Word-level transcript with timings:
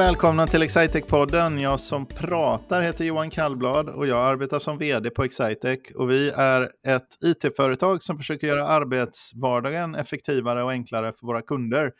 och 0.00 0.06
välkomna 0.06 0.46
till 0.46 0.62
Excitec-podden. 0.62 1.60
Jag 1.60 1.80
som 1.80 2.06
pratar 2.06 2.80
heter 2.80 3.04
Johan 3.04 3.30
Kallblad 3.30 3.88
och 3.88 4.06
jag 4.06 4.18
arbetar 4.18 4.58
som 4.58 4.78
vd 4.78 5.10
på 5.10 5.24
Excitec. 5.24 5.80
Och 5.94 6.10
vi 6.10 6.30
är 6.30 6.70
ett 6.86 7.24
it-företag 7.24 8.02
som 8.02 8.18
försöker 8.18 8.46
göra 8.46 8.66
arbetsvardagen 8.66 9.94
effektivare 9.94 10.64
och 10.64 10.70
enklare 10.70 11.12
för 11.12 11.26
våra 11.26 11.42
kunder 11.42 11.92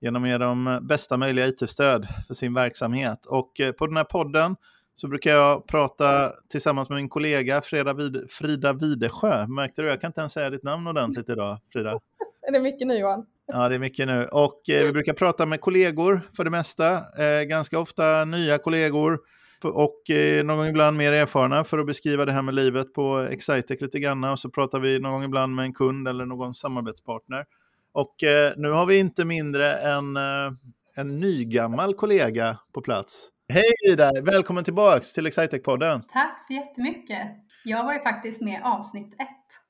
genom 0.00 0.24
att 0.24 0.30
ge 0.30 0.38
dem 0.38 0.86
bästa 0.88 1.16
möjliga 1.16 1.46
it-stöd 1.46 2.06
för 2.26 2.34
sin 2.34 2.54
verksamhet. 2.54 3.26
Och 3.26 3.60
eh, 3.60 3.72
på 3.72 3.86
den 3.86 3.96
här 3.96 4.04
podden 4.04 4.56
så 4.94 5.08
brukar 5.08 5.30
jag 5.30 5.66
prata 5.66 6.32
tillsammans 6.50 6.88
med 6.88 6.96
min 6.96 7.08
kollega 7.08 7.60
Frida, 7.60 7.94
Vid 7.94 8.30
Frida 8.30 8.72
Videsjö. 8.72 9.46
Märkte 9.46 9.82
du? 9.82 9.88
Jag 9.88 10.00
kan 10.00 10.08
inte 10.08 10.20
ens 10.20 10.32
säga 10.32 10.50
ditt 10.50 10.62
namn 10.62 10.86
ordentligt 10.86 11.28
idag, 11.28 11.58
Frida. 11.72 11.90
Är 12.48 12.52
det 12.52 12.60
mycket 12.60 12.86
nu 12.86 12.98
Johan? 12.98 13.26
Ja, 13.46 13.68
det 13.68 13.74
är 13.74 13.78
mycket 13.78 14.06
nu. 14.06 14.24
Och 14.26 14.70
eh, 14.70 14.86
vi 14.86 14.92
brukar 14.92 15.12
prata 15.12 15.46
med 15.46 15.60
kollegor 15.60 16.20
för 16.36 16.44
det 16.44 16.50
mesta. 16.50 16.94
Eh, 17.24 17.42
ganska 17.42 17.78
ofta 17.78 18.24
nya 18.24 18.58
kollegor 18.58 19.18
och 19.64 20.10
eh, 20.10 20.44
någon 20.44 20.56
gång 20.56 20.66
ibland 20.66 20.96
mer 20.96 21.12
erfarna 21.12 21.64
för 21.64 21.78
att 21.78 21.86
beskriva 21.86 22.24
det 22.24 22.32
här 22.32 22.42
med 22.42 22.54
livet 22.54 22.94
på 22.94 23.18
Excitec 23.18 23.80
lite 23.80 23.98
grann. 23.98 24.24
Och 24.24 24.38
så 24.38 24.50
pratar 24.50 24.80
vi 24.80 24.98
någon 24.98 25.12
gång 25.12 25.24
ibland 25.24 25.54
med 25.54 25.64
en 25.64 25.72
kund 25.72 26.08
eller 26.08 26.26
någon 26.26 26.54
samarbetspartner. 26.54 27.44
Och 27.92 28.22
eh, 28.22 28.52
nu 28.56 28.70
har 28.70 28.86
vi 28.86 28.98
inte 28.98 29.24
mindre 29.24 29.74
än 29.74 30.16
eh, 30.16 30.52
en 30.94 31.20
nygammal 31.20 31.94
kollega 31.94 32.58
på 32.74 32.80
plats. 32.80 33.28
Hej 33.48 33.92
Ida! 33.92 34.12
Välkommen 34.22 34.64
tillbaks 34.64 35.12
till 35.12 35.26
Excitec-podden. 35.26 36.02
Tack 36.12 36.46
så 36.46 36.52
jättemycket. 36.52 37.28
Jag 37.64 37.84
var 37.84 37.92
ju 37.92 38.00
faktiskt 38.00 38.40
med 38.40 38.60
avsnitt 38.64 39.14
ett. 39.14 39.61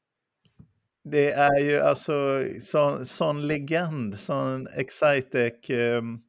Det 1.05 1.31
är 1.33 1.61
ju 1.61 1.81
alltså 1.81 2.45
sån, 2.61 3.06
sån 3.06 3.47
legend, 3.47 4.20
sån 4.20 4.67
Excitec, 4.67 5.70
um, 5.70 6.22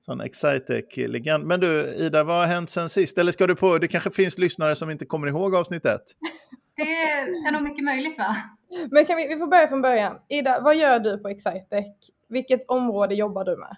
sån 0.00 0.20
Excitec-legend. 0.20 1.44
Men 1.44 1.60
du, 1.60 1.94
Ida, 1.94 2.24
vad 2.24 2.36
har 2.36 2.46
hänt 2.46 2.70
sen 2.70 2.88
sist? 2.88 3.18
Eller 3.18 3.32
ska 3.32 3.46
du 3.46 3.56
på, 3.56 3.78
det 3.78 3.88
kanske 3.88 4.10
finns 4.10 4.38
lyssnare 4.38 4.76
som 4.76 4.90
inte 4.90 5.06
kommer 5.06 5.26
ihåg 5.26 5.54
avsnitt 5.54 5.84
ett? 5.84 6.04
Det 6.76 6.82
är 7.48 7.52
nog 7.52 7.62
mycket 7.62 7.84
möjligt 7.84 8.18
va? 8.18 8.36
Men 8.90 9.04
kan 9.04 9.16
vi, 9.16 9.28
vi 9.28 9.36
får 9.36 9.46
börja 9.46 9.68
från 9.68 9.82
början. 9.82 10.18
Ida, 10.28 10.60
vad 10.60 10.76
gör 10.76 10.98
du 10.98 11.18
på 11.18 11.28
Excitec? 11.28 12.10
Vilket 12.28 12.70
område 12.70 13.14
jobbar 13.14 13.44
du 13.44 13.56
med? 13.56 13.76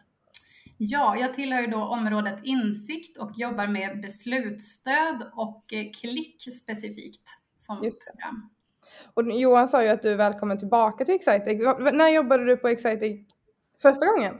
Ja, 0.79 1.17
jag 1.17 1.35
tillhör 1.35 1.61
ju 1.61 1.67
då 1.67 1.79
området 1.79 2.39
insikt 2.43 3.19
och 3.19 3.31
jobbar 3.35 3.67
med 3.67 4.01
beslutsstöd 4.01 5.31
och 5.35 5.65
klick 6.01 6.55
specifikt 6.55 7.23
som 7.57 7.77
program. 7.77 8.51
Och 9.15 9.33
Johan 9.33 9.69
sa 9.69 9.83
ju 9.83 9.89
att 9.89 10.03
du 10.03 10.11
är 10.11 10.17
välkommen 10.17 10.59
tillbaka 10.59 11.05
till 11.05 11.15
Excitec. 11.15 11.63
När 11.93 12.09
jobbade 12.09 12.45
du 12.45 12.57
på 12.57 12.69
Excitec 12.69 13.21
första 13.83 14.07
gången? 14.07 14.35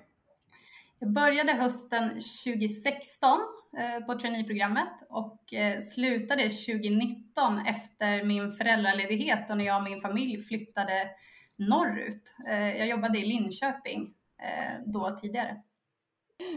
Jag 1.03 1.13
började 1.13 1.53
hösten 1.53 2.09
2016 2.45 3.39
eh, 3.79 4.07
på 4.07 4.19
traineeprogrammet 4.19 4.93
och 5.09 5.55
eh, 5.55 5.79
slutade 5.81 6.43
2019 6.43 7.59
efter 7.67 8.25
min 8.25 8.53
föräldraledighet 8.53 9.51
och 9.51 9.57
när 9.57 9.65
jag 9.65 9.77
och 9.77 9.83
min 9.83 10.01
familj 10.01 10.43
flyttade 10.43 11.11
norrut. 11.57 12.37
Eh, 12.49 12.79
jag 12.79 12.89
jobbade 12.89 13.19
i 13.19 13.25
Linköping 13.25 14.15
då 14.87 15.19
tidigare. 15.21 15.57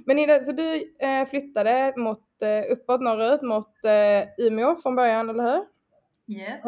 Men 0.05 0.19
Ida, 0.19 0.43
så 0.43 0.51
du 0.51 0.95
flyttade 1.29 1.93
mot, 1.97 2.27
uppåt 2.71 3.01
norrut 3.01 3.41
mot 3.41 3.73
Umeå 4.37 4.75
från 4.75 4.95
början, 4.95 5.29
eller 5.29 5.43
hur? 5.43 5.65
Yes. 6.37 6.61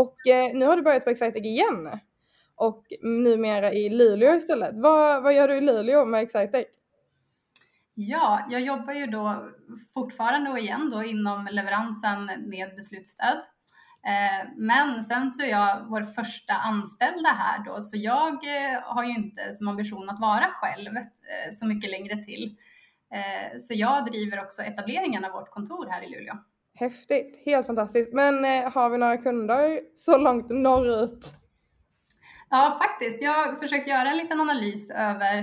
Och 0.00 0.26
eh, 0.26 0.54
nu 0.54 0.66
har 0.66 0.76
du 0.76 0.82
börjat 0.82 1.04
på 1.04 1.10
Excitec 1.10 1.44
igen. 1.44 2.00
Och 2.54 2.84
numera 3.02 3.72
i 3.72 3.88
Luleå 3.88 4.34
istället. 4.34 4.70
Vad, 4.74 5.22
vad 5.22 5.34
gör 5.34 5.48
du 5.48 5.54
i 5.54 5.60
Luleå 5.60 6.04
med 6.04 6.22
Excitec? 6.22 6.66
Ja, 7.94 8.46
jag 8.50 8.60
jobbar 8.60 8.92
ju 8.92 9.06
då 9.06 9.48
fortfarande 9.94 10.50
och 10.50 10.58
igen 10.58 10.90
då 10.90 11.04
inom 11.04 11.48
leveransen 11.50 12.30
med 12.46 12.74
beslutsstöd. 12.76 13.38
Eh, 14.06 14.48
men 14.56 15.04
sen 15.04 15.30
så 15.30 15.42
är 15.42 15.50
jag 15.50 15.86
vår 15.88 16.02
första 16.02 16.54
anställda 16.54 17.28
här 17.28 17.64
då, 17.64 17.80
så 17.80 17.96
jag 17.96 18.32
eh, 18.32 18.80
har 18.82 19.04
ju 19.04 19.14
inte 19.14 19.54
som 19.54 19.68
ambition 19.68 20.10
att 20.10 20.20
vara 20.20 20.46
själv 20.50 20.96
eh, 20.96 21.52
så 21.52 21.66
mycket 21.66 21.90
längre 21.90 22.24
till. 22.24 22.56
Så 23.58 23.74
jag 23.74 24.04
driver 24.04 24.42
också 24.42 24.62
etableringen 24.62 25.24
av 25.24 25.32
vårt 25.32 25.50
kontor 25.50 25.86
här 25.90 26.02
i 26.02 26.08
Luleå. 26.08 26.34
Häftigt, 26.78 27.42
helt 27.46 27.66
fantastiskt. 27.66 28.12
Men 28.12 28.44
eh, 28.44 28.72
har 28.72 28.90
vi 28.90 28.98
några 28.98 29.16
kunder 29.16 29.80
så 29.96 30.18
långt 30.18 30.50
norrut? 30.50 31.34
Ja, 32.50 32.78
faktiskt. 32.82 33.22
Jag 33.22 33.32
har 33.32 33.52
försökt 33.52 33.88
göra 33.88 34.10
en 34.10 34.16
liten 34.16 34.40
analys 34.40 34.90
över 34.90 35.38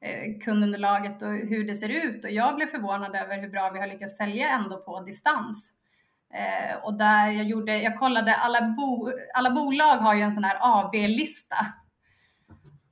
eh, 0.00 0.38
kundunderlaget 0.44 1.22
och 1.22 1.32
hur 1.32 1.66
det 1.66 1.74
ser 1.74 1.88
ut 1.88 2.24
och 2.24 2.30
jag 2.30 2.56
blev 2.56 2.66
förvånad 2.66 3.16
över 3.16 3.38
hur 3.38 3.48
bra 3.48 3.70
vi 3.70 3.80
har 3.80 3.86
lyckats 3.86 4.16
sälja 4.16 4.48
ändå 4.48 4.76
på 4.76 5.00
distans. 5.00 5.72
Eh, 6.34 6.84
och 6.84 6.98
där 6.98 7.30
jag 7.30 7.44
gjorde, 7.44 7.78
jag 7.78 7.98
kollade 7.98 8.34
alla, 8.34 8.60
bo, 8.60 9.10
alla 9.34 9.50
bolag 9.50 9.96
har 9.96 10.14
ju 10.14 10.20
en 10.20 10.34
sån 10.34 10.44
här 10.44 10.58
AB-lista 10.60 11.56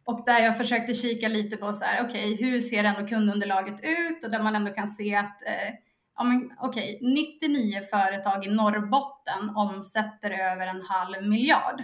och 0.05 0.23
där 0.27 0.41
jag 0.41 0.57
försökte 0.57 0.95
kika 0.95 1.29
lite 1.29 1.57
på 1.57 1.73
så 1.73 1.85
här, 1.85 2.07
okej, 2.07 2.35
okay, 2.35 2.47
hur 2.47 2.61
ser 2.61 2.85
ändå 2.85 3.07
kundunderlaget 3.07 3.81
ut 3.83 4.25
och 4.25 4.31
där 4.31 4.43
man 4.43 4.55
ändå 4.55 4.71
kan 4.71 4.89
se 4.89 5.15
att 5.15 5.43
eh, 5.43 5.75
ja, 6.17 6.25
men, 6.25 6.51
okej, 6.59 6.99
99 7.03 7.81
företag 7.91 8.47
i 8.47 8.51
Norrbotten 8.51 9.51
omsätter 9.57 10.31
över 10.31 10.67
en 10.67 10.83
halv 10.83 11.29
miljard. 11.29 11.81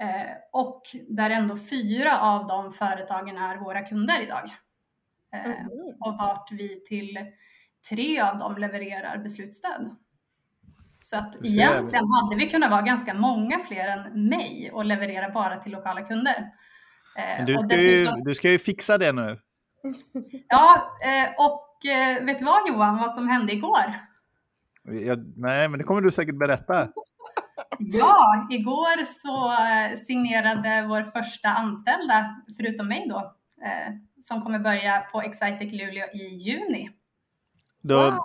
Eh, 0.00 0.32
och 0.52 0.82
där 1.08 1.30
ändå 1.30 1.56
fyra 1.56 2.20
av 2.20 2.46
de 2.46 2.72
företagen 2.72 3.36
är 3.36 3.56
våra 3.56 3.82
kunder 3.82 4.22
idag. 4.22 4.44
Eh. 5.34 5.66
Och 6.00 6.18
vart 6.18 6.52
vi 6.52 6.84
till 6.84 7.18
tre 7.88 8.20
av 8.20 8.38
dem 8.38 8.56
levererar 8.56 9.18
beslutsstöd. 9.18 9.96
Så 11.00 11.16
att 11.16 11.36
egentligen 11.44 12.04
hade 12.12 12.36
vi 12.36 12.50
kunnat 12.50 12.70
vara 12.70 12.82
ganska 12.82 13.14
många 13.14 13.58
fler 13.58 13.88
än 13.88 14.28
mig 14.28 14.70
och 14.72 14.84
leverera 14.84 15.30
bara 15.30 15.56
till 15.56 15.72
lokala 15.72 16.02
kunder. 16.02 16.52
Eh, 17.16 17.44
du, 17.44 17.54
ska 17.54 17.62
dessutom... 17.62 18.18
ju, 18.18 18.24
du 18.24 18.34
ska 18.34 18.50
ju 18.50 18.58
fixa 18.58 18.98
det 18.98 19.12
nu. 19.12 19.38
Ja, 20.48 20.94
eh, 21.04 21.46
och 21.46 21.69
eh, 21.86 22.24
vet 22.24 22.38
du 22.38 22.44
vad 22.44 22.68
Johan, 22.68 22.96
vad 22.96 23.14
som 23.14 23.28
hände 23.28 23.52
igår? 23.52 23.94
Jag, 24.82 25.32
nej, 25.36 25.68
men 25.68 25.78
det 25.78 25.84
kommer 25.84 26.00
du 26.00 26.12
säkert 26.12 26.38
berätta. 26.38 26.88
ja, 27.78 28.48
igår 28.50 29.04
så 29.04 29.52
eh, 29.52 29.98
signerade 29.98 30.86
vår 30.88 31.02
första 31.02 31.48
anställda, 31.48 32.42
förutom 32.56 32.88
mig 32.88 33.06
då, 33.08 33.18
eh, 33.64 33.94
som 34.22 34.42
kommer 34.42 34.58
börja 34.58 35.00
på 35.00 35.22
Excitec 35.22 35.72
Luleå 35.72 36.06
i 36.12 36.34
juni. 36.34 36.90
Då 37.82 38.10
wow. 38.10 38.20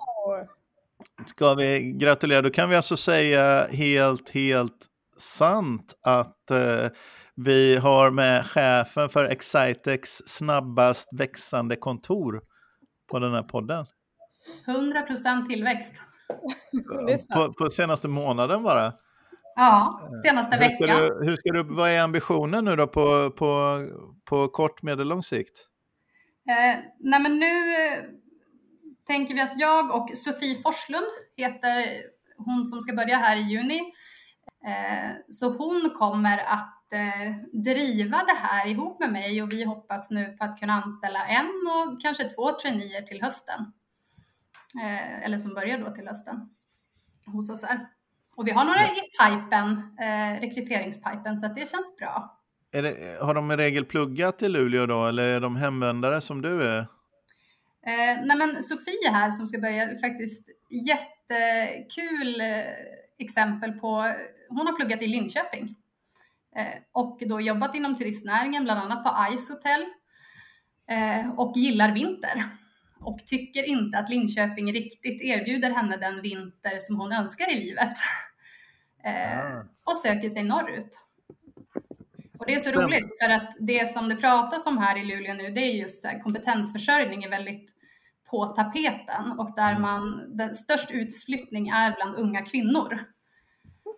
ska 1.25 1.53
vi 1.53 1.91
gratulera. 1.91 2.41
Då 2.41 2.49
kan 2.49 2.69
vi 2.69 2.75
alltså 2.75 2.97
säga 2.97 3.67
helt, 3.67 4.29
helt 4.29 4.87
sant 5.17 5.93
att 6.01 6.51
eh, 6.51 6.89
vi 7.35 7.77
har 7.77 8.11
med 8.11 8.45
chefen 8.45 9.09
för 9.09 9.25
Excitecs 9.25 10.21
snabbast 10.25 11.09
växande 11.11 11.75
kontor 11.75 12.41
på 13.15 13.19
den 13.19 13.33
här 13.33 13.43
podden. 13.43 13.85
100% 14.65 15.47
tillväxt. 15.47 16.01
på, 17.33 17.53
på 17.53 17.69
senaste 17.69 18.07
månaden 18.07 18.63
bara? 18.63 18.93
Ja, 19.55 20.09
senaste 20.23 20.55
hur 20.55 20.59
veckan. 20.59 20.97
Du, 20.97 21.25
hur 21.25 21.35
ska 21.35 21.51
du, 21.51 21.63
vad 21.63 21.89
är 21.89 22.01
ambitionen 22.01 22.65
nu 22.65 22.75
då 22.75 22.87
på, 22.87 23.31
på, 23.31 23.81
på 24.25 24.47
kort, 24.47 24.81
medellång 24.81 25.23
sikt? 25.23 25.67
Eh, 26.49 26.79
nej 26.99 27.19
men 27.21 27.39
nu 27.39 27.45
eh, 27.45 28.03
tänker 29.07 29.33
vi 29.33 29.41
att 29.41 29.59
jag 29.59 29.95
och 29.95 30.09
Sofie 30.17 30.55
Forslund 30.55 31.07
heter 31.37 31.85
hon 32.37 32.65
som 32.65 32.81
ska 32.81 32.93
börja 32.93 33.17
här 33.17 33.35
i 33.35 33.41
juni. 33.41 33.79
Eh, 34.65 35.11
så 35.29 35.49
hon 35.49 35.89
kommer 35.89 36.37
att 36.37 36.61
eh, 36.61 36.74
driva 37.51 38.17
det 38.17 38.37
här 38.41 38.67
ihop 38.67 38.99
med 38.99 39.11
mig 39.11 39.43
och 39.43 39.51
vi 39.51 39.63
hoppas 39.63 40.11
nu 40.11 40.25
på 40.25 40.43
att 40.43 40.59
kunna 40.59 40.73
anställa 40.73 41.27
en 41.27 41.45
och 41.45 42.01
kanske 42.01 42.23
två 42.23 42.51
traineer 42.51 43.01
till 43.01 43.21
hösten. 43.21 43.71
Eh, 44.81 45.25
eller 45.25 45.37
som 45.37 45.53
börjar 45.53 45.77
då 45.77 45.91
till 45.91 46.07
hösten 46.07 46.49
hos 47.25 47.49
oss 47.49 47.63
här. 47.63 47.87
Och 48.35 48.47
vi 48.47 48.51
har 48.51 48.65
några 48.65 48.83
i 48.83 49.01
pipen, 49.19 49.97
eh, 50.01 50.41
rekryteringspipen, 50.41 51.37
så 51.37 51.45
att 51.45 51.55
det 51.55 51.69
känns 51.69 51.97
bra. 51.97 52.41
Det, 52.71 53.17
har 53.21 53.33
de 53.33 53.51
i 53.51 53.57
regel 53.57 53.85
pluggat 53.85 54.41
i 54.41 54.49
Luleå 54.49 54.85
då, 54.85 55.07
eller 55.07 55.23
är 55.23 55.39
de 55.39 55.55
hemvändare 55.55 56.21
som 56.21 56.41
du 56.41 56.63
är? 56.63 56.79
Eh, 57.87 58.21
nej 58.23 58.37
men 58.37 58.63
Sofie 58.63 59.09
här 59.11 59.31
som 59.31 59.47
ska 59.47 59.61
börja, 59.61 59.87
faktiskt 59.87 60.49
jättekul 60.69 62.41
eh, 62.41 62.63
exempel 63.17 63.71
på, 63.71 64.13
hon 64.49 64.67
har 64.67 64.75
pluggat 64.75 65.01
i 65.01 65.07
Linköping 65.07 65.75
Eh, 65.75 65.84
och 66.91 67.23
då 67.25 67.41
jobbat 67.41 67.75
inom 67.75 67.95
turistnäringen, 67.95 68.63
bland 68.63 68.79
annat 68.79 69.03
på 69.03 69.37
Ice 69.37 69.49
Hotel 69.49 69.85
eh, 70.89 71.29
och 71.39 71.57
gillar 71.57 71.91
vinter 71.91 72.45
och 72.99 73.25
tycker 73.25 73.63
inte 73.63 73.97
att 73.97 74.09
Linköping 74.09 74.73
riktigt 74.73 75.21
erbjuder 75.21 75.71
henne 75.71 75.97
den 75.97 76.21
vinter 76.21 76.79
som 76.79 76.99
hon 76.99 77.11
önskar 77.11 77.51
i 77.51 77.59
livet. 77.59 77.93
Eh, 79.03 79.39
ah. 79.39 79.63
Och 79.83 79.97
söker 79.97 80.29
sig 80.29 80.43
norrut. 80.43 81.01
Och 82.39 82.45
det 82.45 82.53
är 82.53 82.59
så 82.59 82.71
roligt 82.71 83.17
för 83.23 83.29
att 83.29 83.55
det 83.59 83.93
som 83.93 84.09
det 84.09 84.15
pratas 84.15 84.65
om 84.65 84.77
här 84.77 84.97
i 84.97 85.05
Luleå 85.05 85.33
nu, 85.33 85.49
det 85.49 85.61
är 85.61 85.73
just 85.73 86.05
kompetensförsörjning 86.23 87.23
är 87.23 87.29
väldigt 87.29 87.69
på 88.29 88.47
tapeten 88.47 89.31
och 89.37 89.55
där 89.55 89.69
Mm. 89.71 89.81
man, 89.81 90.37
den 90.37 90.55
störst 90.55 90.91
utflyttning 90.91 91.67
är 91.67 91.95
bland 91.95 92.15
unga 92.15 92.41
kvinnor. 92.41 93.14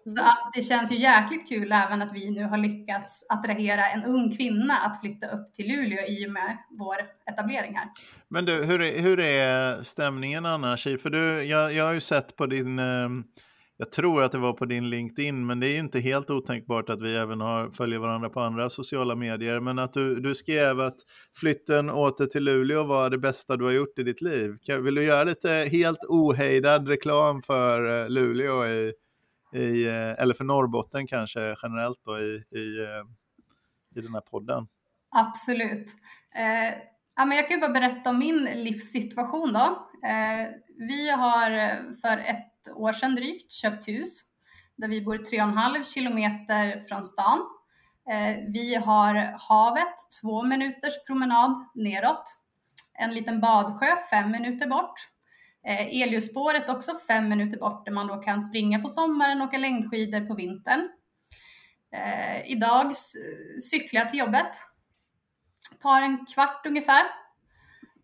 Så 0.07 0.21
att 0.21 0.51
det 0.53 0.61
känns 0.61 0.91
ju 0.91 0.95
jäkligt 0.95 1.49
kul 1.49 1.71
även 1.71 2.01
att 2.01 2.13
vi 2.13 2.29
nu 2.29 2.43
har 2.43 2.57
lyckats 2.57 3.25
attrahera 3.29 3.89
en 3.89 4.03
ung 4.03 4.37
kvinna 4.37 4.73
att 4.73 5.01
flytta 5.01 5.27
upp 5.27 5.53
till 5.53 5.67
Luleå 5.67 6.05
i 6.07 6.27
och 6.27 6.31
med 6.31 6.57
vår 6.79 6.95
etablering 7.31 7.75
här. 7.75 7.89
Men 8.29 8.45
du, 8.45 8.63
hur 8.63 8.81
är, 8.81 9.01
hur 9.01 9.19
är 9.19 9.83
stämningen 9.83 10.45
annars? 10.45 10.83
För 10.83 11.09
du, 11.09 11.43
jag, 11.43 11.73
jag 11.73 11.85
har 11.85 11.93
ju 11.93 11.99
sett 11.99 12.35
på 12.35 12.45
din, 12.45 12.79
eh, 12.79 13.09
jag 13.77 13.91
tror 13.91 14.23
att 14.23 14.31
det 14.31 14.37
var 14.37 14.53
på 14.53 14.65
din 14.65 14.89
LinkedIn, 14.89 15.45
men 15.45 15.59
det 15.59 15.67
är 15.67 15.73
ju 15.73 15.79
inte 15.79 15.99
helt 15.99 16.29
otänkbart 16.29 16.89
att 16.89 17.01
vi 17.01 17.15
även 17.15 17.41
har, 17.41 17.69
följer 17.69 17.99
varandra 17.99 18.29
på 18.29 18.39
andra 18.39 18.69
sociala 18.69 19.15
medier. 19.15 19.59
Men 19.59 19.79
att 19.79 19.93
du, 19.93 20.19
du 20.19 20.35
skrev 20.35 20.79
att 20.79 20.97
flytten 21.39 21.89
åter 21.89 22.25
till 22.25 22.43
Luleå 22.43 22.83
var 22.83 23.09
det 23.09 23.17
bästa 23.17 23.57
du 23.57 23.65
har 23.65 23.71
gjort 23.71 23.99
i 23.99 24.03
ditt 24.03 24.21
liv. 24.21 24.51
Vill 24.81 24.95
du 24.95 25.03
göra 25.03 25.23
lite 25.23 25.49
helt 25.71 25.99
ohejdad 26.09 26.87
reklam 26.87 27.41
för 27.41 28.03
eh, 28.03 28.09
Luleå 28.09 28.65
i, 28.65 28.93
i, 29.57 29.87
eh, 29.87 30.23
eller 30.23 30.33
för 30.33 30.43
Norrbotten 30.43 31.07
kanske 31.07 31.55
generellt 31.63 31.99
då 32.05 32.19
i, 32.19 32.43
i, 32.51 32.79
eh, 32.83 33.03
i 33.95 34.01
den 34.01 34.13
här 34.13 34.21
podden? 34.21 34.67
Absolut. 35.15 35.87
Eh, 36.35 36.79
ja, 37.15 37.25
men 37.25 37.37
jag 37.37 37.47
kan 37.47 37.57
ju 37.57 37.61
bara 37.61 37.73
berätta 37.73 38.09
om 38.09 38.19
min 38.19 38.43
livssituation 38.43 39.53
då. 39.53 39.89
Eh, 40.07 40.47
vi 40.77 41.09
har 41.09 41.49
för 42.01 42.17
ett 42.17 42.75
år 42.75 42.93
sedan 42.93 43.15
drygt 43.15 43.51
köpt 43.51 43.87
hus 43.87 44.21
där 44.75 44.87
vi 44.87 45.01
bor 45.01 45.17
3,5 45.17 45.83
kilometer 45.83 46.79
från 46.79 47.05
stan. 47.05 47.39
Eh, 48.11 48.37
vi 48.53 48.75
har 48.75 49.35
havet, 49.39 49.95
två 50.21 50.43
minuters 50.43 51.05
promenad 51.07 51.67
neråt. 51.75 52.37
En 52.93 53.13
liten 53.13 53.41
badsjö 53.41 53.87
fem 54.09 54.31
minuter 54.31 54.67
bort. 54.67 55.07
Eh, 55.67 56.01
Eliusspåret 56.01 56.69
också 56.69 56.91
fem 57.07 57.29
minuter 57.29 57.59
bort 57.59 57.85
där 57.85 57.93
man 57.93 58.07
då 58.07 58.15
kan 58.15 58.43
springa 58.43 58.79
på 58.79 58.89
sommaren 58.89 59.41
och 59.41 59.47
åka 59.47 59.57
längdskidor 59.57 60.19
på 60.19 60.35
vintern. 60.35 60.89
Eh, 61.95 62.51
idag 62.51 62.91
cyklar 63.71 64.01
jag 64.01 64.09
till 64.09 64.19
jobbet. 64.19 64.51
Tar 65.81 66.01
en 66.01 66.25
kvart 66.25 66.65
ungefär. 66.65 67.01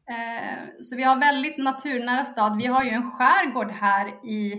Eh, 0.10 0.63
så 0.81 0.95
vi 0.95 1.04
har 1.04 1.19
väldigt 1.19 1.57
naturnära 1.57 2.25
stad. 2.25 2.57
Vi 2.57 2.65
har 2.65 2.83
ju 2.83 2.89
en 2.89 3.12
skärgård 3.12 3.71
här 3.71 4.07
i 4.25 4.54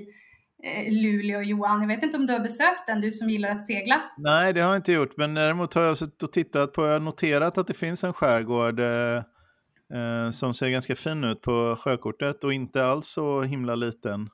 eh, 0.62 0.92
Luleå, 0.92 1.42
Johan. 1.42 1.80
Jag 1.80 1.88
vet 1.88 2.02
inte 2.02 2.16
om 2.16 2.26
du 2.26 2.32
har 2.32 2.40
besökt 2.40 2.86
den, 2.86 3.00
du 3.00 3.12
som 3.12 3.30
gillar 3.30 3.48
att 3.48 3.66
segla. 3.66 4.02
Nej, 4.18 4.52
det 4.52 4.60
har 4.60 4.68
jag 4.68 4.78
inte 4.78 4.92
gjort, 4.92 5.16
men 5.16 5.34
däremot 5.34 5.74
har 5.74 5.82
jag 5.82 5.98
suttit 5.98 6.22
och 6.22 6.32
tittat 6.32 6.72
på, 6.72 6.86
jag 6.86 6.92
har 6.92 7.00
noterat 7.00 7.58
att 7.58 7.66
det 7.66 7.74
finns 7.74 8.04
en 8.04 8.12
skärgård 8.12 8.80
eh, 8.80 9.22
eh, 9.94 10.30
som 10.30 10.54
ser 10.54 10.68
ganska 10.68 10.96
fin 10.96 11.24
ut 11.24 11.42
på 11.42 11.76
sjökortet 11.80 12.44
och 12.44 12.52
inte 12.52 12.86
alls 12.86 13.06
så 13.06 13.42
himla 13.42 13.74
liten. 13.74 14.30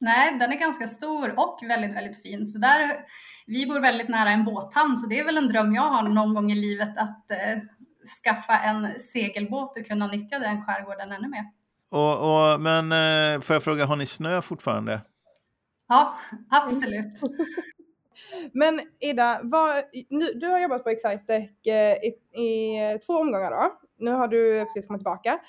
Nej, 0.00 0.38
den 0.38 0.52
är 0.52 0.56
ganska 0.56 0.86
stor 0.86 1.34
och 1.36 1.58
väldigt, 1.68 1.96
väldigt 1.96 2.22
fin. 2.22 2.46
Så 2.46 2.58
där, 2.58 2.96
vi 3.46 3.66
bor 3.66 3.80
väldigt 3.80 4.08
nära 4.08 4.30
en 4.30 4.44
båthamn, 4.44 4.96
så 4.96 5.06
det 5.06 5.18
är 5.18 5.24
väl 5.24 5.36
en 5.36 5.48
dröm 5.48 5.74
jag 5.74 5.82
har 5.82 6.02
någon 6.02 6.34
gång 6.34 6.52
i 6.52 6.54
livet 6.54 6.98
att 6.98 7.30
eh, 7.30 7.58
skaffa 8.24 8.58
en 8.58 9.00
segelbåt 9.00 9.78
och 9.78 9.86
kunna 9.86 10.06
nyttja 10.06 10.38
den 10.38 10.64
skärgården 10.64 11.12
ännu 11.12 11.28
mer. 11.28 11.44
Och, 11.88 12.52
och, 12.52 12.60
men 12.60 12.92
eh, 12.92 13.40
får 13.40 13.54
jag 13.54 13.62
fråga, 13.62 13.86
har 13.86 13.96
ni 13.96 14.06
snö 14.06 14.42
fortfarande? 14.42 15.00
Ja, 15.88 16.14
absolut. 16.50 17.20
Men 18.52 18.80
Ida, 19.00 19.40
vad, 19.42 19.84
nu, 20.08 20.24
du 20.34 20.46
har 20.46 20.60
jobbat 20.60 20.84
på 20.84 20.90
Excitec 20.90 21.50
eh, 21.66 21.94
i, 21.94 22.08
i 22.42 22.98
två 23.06 23.12
omgångar 23.12 23.50
då. 23.50 23.80
Nu 24.00 24.10
har 24.10 24.28
du 24.28 24.64
precis 24.64 24.86
kommit 24.86 25.00
tillbaka. 25.00 25.40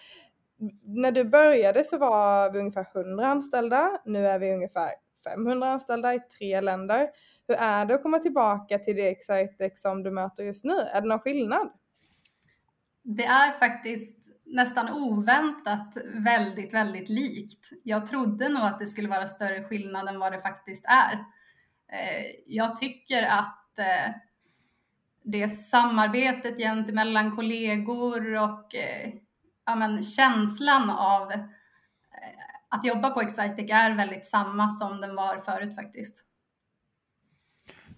När 0.83 1.12
du 1.12 1.24
började 1.24 1.83
så 1.83 1.98
var 1.98 2.51
vi 2.51 2.59
ungefär 2.59 2.88
100 2.95 3.27
anställda. 3.27 4.01
Nu 4.06 4.27
är 4.27 4.39
vi 4.39 4.53
ungefär 4.53 4.92
500 5.24 5.68
anställda 5.68 6.13
i 6.13 6.19
tre 6.19 6.62
länder. 6.62 7.09
Hur 7.48 7.56
är 7.56 7.86
det 7.86 7.95
att 7.95 8.03
komma 8.03 8.19
tillbaka 8.19 8.77
till 8.80 8.95
det 8.95 9.09
Excitex 9.09 9.81
som 9.81 10.03
du 10.03 10.12
möter 10.12 10.44
just 10.44 10.65
nu? 10.65 10.74
Är 10.74 11.01
det 11.01 11.07
någon 11.07 11.19
skillnad? 11.19 11.71
Det 13.03 13.25
är 13.25 13.51
faktiskt 13.51 14.18
nästan 14.45 14.89
oväntat 14.89 15.97
väldigt, 16.25 16.74
väldigt 16.74 17.09
likt. 17.09 17.69
Jag 17.83 18.06
trodde 18.06 18.50
nog 18.50 18.63
att 18.63 18.80
det 18.80 18.88
skulle 18.88 19.09
vara 19.09 19.27
större 19.27 19.63
skillnad 19.63 20.07
än 20.07 20.19
vad 20.19 20.31
det 20.31 20.42
faktiskt 20.42 20.86
är. 20.86 21.13
Eh, 21.92 22.25
jag 22.45 22.75
tycker 22.75 23.24
att 23.24 23.80
eh, 23.80 24.13
det 25.23 25.50
samarbetet 25.50 26.57
gentemellan 26.57 27.35
kollegor 27.35 28.35
och 28.35 28.75
eh, 28.75 29.13
ja, 29.65 29.75
men 29.75 30.03
känslan 30.03 30.89
av 30.89 31.31
eh, 31.31 31.47
att 32.69 32.85
jobba 32.85 33.09
på 33.09 33.21
Excitec 33.21 33.71
är 33.71 33.95
väldigt 33.95 34.25
samma 34.25 34.69
som 34.69 35.01
den 35.01 35.15
var 35.15 35.38
förut 35.38 35.75
faktiskt. 35.75 36.25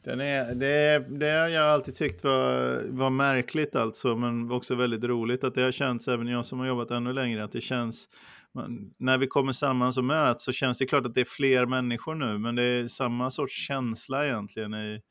Den 0.04 0.22
är, 0.22 0.56
det, 0.56 1.06
det 1.20 1.30
har 1.30 1.48
jag 1.48 1.70
alltid 1.70 1.96
tyckt 1.96 2.24
var, 2.24 2.84
var 2.90 3.10
märkligt 3.10 3.76
alltså, 3.76 4.16
men 4.16 4.52
också 4.52 4.76
väldigt 4.76 5.04
roligt 5.04 5.44
att 5.44 5.56
det 5.56 5.62
har 5.62 5.72
känts, 5.72 6.08
även 6.08 6.28
jag 6.28 6.46
som 6.46 6.60
har 6.60 6.68
jobbat 6.68 6.92
ännu 6.92 7.14
längre, 7.14 7.44
att 7.44 7.52
det 7.52 7.62
känns, 7.62 8.10
man, 8.54 8.94
när 9.00 9.18
vi 9.18 9.28
kommer 9.28 9.52
samman 9.52 9.94
och 9.98 10.04
möts 10.04 10.46
så 10.46 10.52
känns 10.52 10.78
det 10.78 10.86
klart 10.86 11.06
att 11.06 11.14
det 11.14 11.22
är 11.22 11.26
fler 11.26 11.66
människor 11.66 12.16
nu, 12.16 12.38
men 12.38 12.56
det 12.56 12.64
är 12.64 12.88
samma 12.88 13.32
sorts 13.32 13.68
känsla 13.68 14.26
egentligen 14.26 14.74
i 14.74 15.02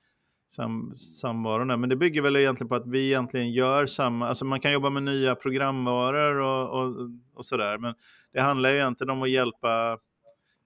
sam, 0.57 0.95
samvaron 0.95 1.69
där. 1.69 1.77
Men 1.77 1.89
det 1.89 1.97
bygger 1.97 2.23
väl 2.23 2.37
egentligen 2.37 2.69
på 2.69 2.75
att 2.75 2.87
vi 2.87 3.07
egentligen 3.07 3.51
gör 3.51 3.87
samma, 3.87 4.29
alltså 4.29 4.45
man 4.45 4.61
kan 4.61 4.73
jobba 4.73 4.91
med 4.91 5.03
nya 5.03 5.35
programvaror 5.35 6.41
och, 6.41 6.81
och, 6.81 7.11
och 7.35 7.45
sådär, 7.45 7.79
men 7.79 7.95
det 8.33 8.41
handlar 8.41 8.71
ju 8.71 8.77
egentligen 8.77 9.11
om 9.11 9.23
att 9.23 9.31
hjälpa 9.31 9.99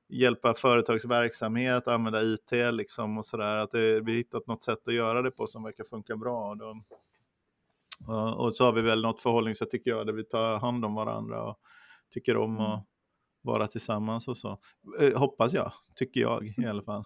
hjälpa 0.08 0.54
företags 0.54 1.04
verksamhet, 1.04 1.88
använda 1.88 2.22
IT 2.22 2.52
liksom 2.72 3.18
och 3.18 3.26
sådär. 3.26 3.56
Att 3.56 3.70
det, 3.70 4.00
vi 4.00 4.16
hittat 4.16 4.46
något 4.46 4.62
sätt 4.62 4.88
att 4.88 4.94
göra 4.94 5.22
det 5.22 5.30
på 5.30 5.46
som 5.46 5.62
verkar 5.62 5.84
funka 5.84 6.16
bra. 6.16 6.50
Och, 6.50 6.56
då, 6.56 6.82
och, 8.06 8.44
och 8.44 8.54
så 8.54 8.64
har 8.64 8.72
vi 8.72 8.82
väl 8.82 9.02
något 9.02 9.22
förhållningssätt 9.22 9.70
tycker 9.70 9.90
jag, 9.90 10.06
där 10.06 10.12
vi 10.12 10.24
tar 10.24 10.56
hand 10.56 10.84
om 10.84 10.94
varandra 10.94 11.42
och 11.42 11.58
tycker 12.10 12.36
om 12.36 12.60
att 12.60 12.84
vara 13.42 13.66
tillsammans 13.66 14.28
och 14.28 14.36
så. 14.36 14.58
Eh, 15.00 15.18
hoppas 15.18 15.54
jag, 15.54 15.72
tycker 15.94 16.20
jag 16.20 16.54
i 16.58 16.66
alla 16.66 16.82
fall. 16.82 17.04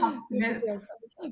Absolut. 0.00 0.62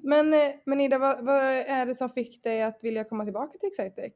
Men, 0.02 0.34
eh, 0.34 0.50
men 0.64 0.80
Ida, 0.80 0.98
vad, 0.98 1.24
vad 1.24 1.42
är 1.42 1.86
det 1.86 1.94
som 1.94 2.10
fick 2.10 2.42
dig 2.42 2.62
att 2.62 2.78
vilja 2.82 3.04
komma 3.04 3.24
tillbaka 3.24 3.58
till 3.58 3.68
Excitec? 3.68 4.12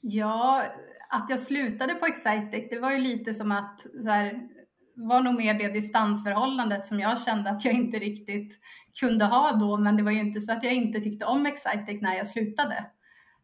Ja, 0.00 0.62
att 1.08 1.30
jag 1.30 1.40
slutade 1.40 1.94
på 1.94 2.06
Excitec, 2.06 2.70
det 2.70 2.78
var 2.78 2.92
ju 2.92 2.98
lite 2.98 3.34
som 3.34 3.52
att 3.52 3.80
så 3.80 4.10
här, 4.10 4.48
var 4.96 5.20
nog 5.20 5.34
mer 5.34 5.54
det 5.54 5.68
distansförhållandet 5.68 6.86
som 6.86 7.00
jag 7.00 7.20
kände 7.20 7.50
att 7.50 7.64
jag 7.64 7.74
inte 7.74 7.98
riktigt 7.98 8.58
kunde 9.00 9.24
ha 9.24 9.52
då, 9.52 9.76
men 9.76 9.96
det 9.96 10.02
var 10.02 10.10
ju 10.10 10.20
inte 10.20 10.40
så 10.40 10.52
att 10.52 10.64
jag 10.64 10.72
inte 10.72 11.00
tyckte 11.00 11.26
om 11.26 11.46
Excitec 11.46 12.02
när 12.02 12.16
jag 12.16 12.26
slutade. 12.26 12.84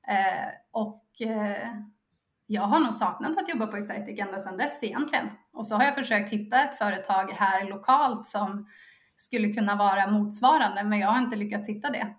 Eh, 0.08 0.48
och 0.70 1.04
eh, 1.20 1.68
jag 2.46 2.62
har 2.62 2.80
nog 2.80 2.94
saknat 2.94 3.38
att 3.38 3.48
jobba 3.48 3.66
på 3.66 3.76
Excitec 3.76 4.20
ända 4.20 4.40
sedan 4.40 4.56
dess 4.56 4.82
egentligen. 4.82 5.30
Och 5.54 5.66
så 5.66 5.74
har 5.74 5.84
jag 5.84 5.94
försökt 5.94 6.32
hitta 6.32 6.64
ett 6.64 6.78
företag 6.78 7.32
här 7.32 7.68
lokalt 7.68 8.26
som 8.26 8.66
skulle 9.22 9.52
kunna 9.52 9.76
vara 9.76 10.10
motsvarande, 10.10 10.84
men 10.84 10.98
jag 10.98 11.08
har 11.08 11.18
inte 11.18 11.36
lyckats 11.36 11.68
hitta 11.68 11.90
det. 11.90 12.14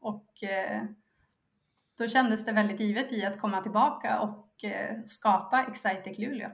Och 0.00 0.42
eh, 0.42 0.82
då 1.98 2.08
kändes 2.08 2.44
det 2.44 2.52
väldigt 2.52 2.80
givet 2.80 3.12
i 3.12 3.24
att 3.24 3.40
komma 3.40 3.62
tillbaka 3.62 4.20
och 4.20 4.64
eh, 4.64 4.96
skapa 5.06 5.64
Excitec 5.64 6.18
Luleå. 6.18 6.50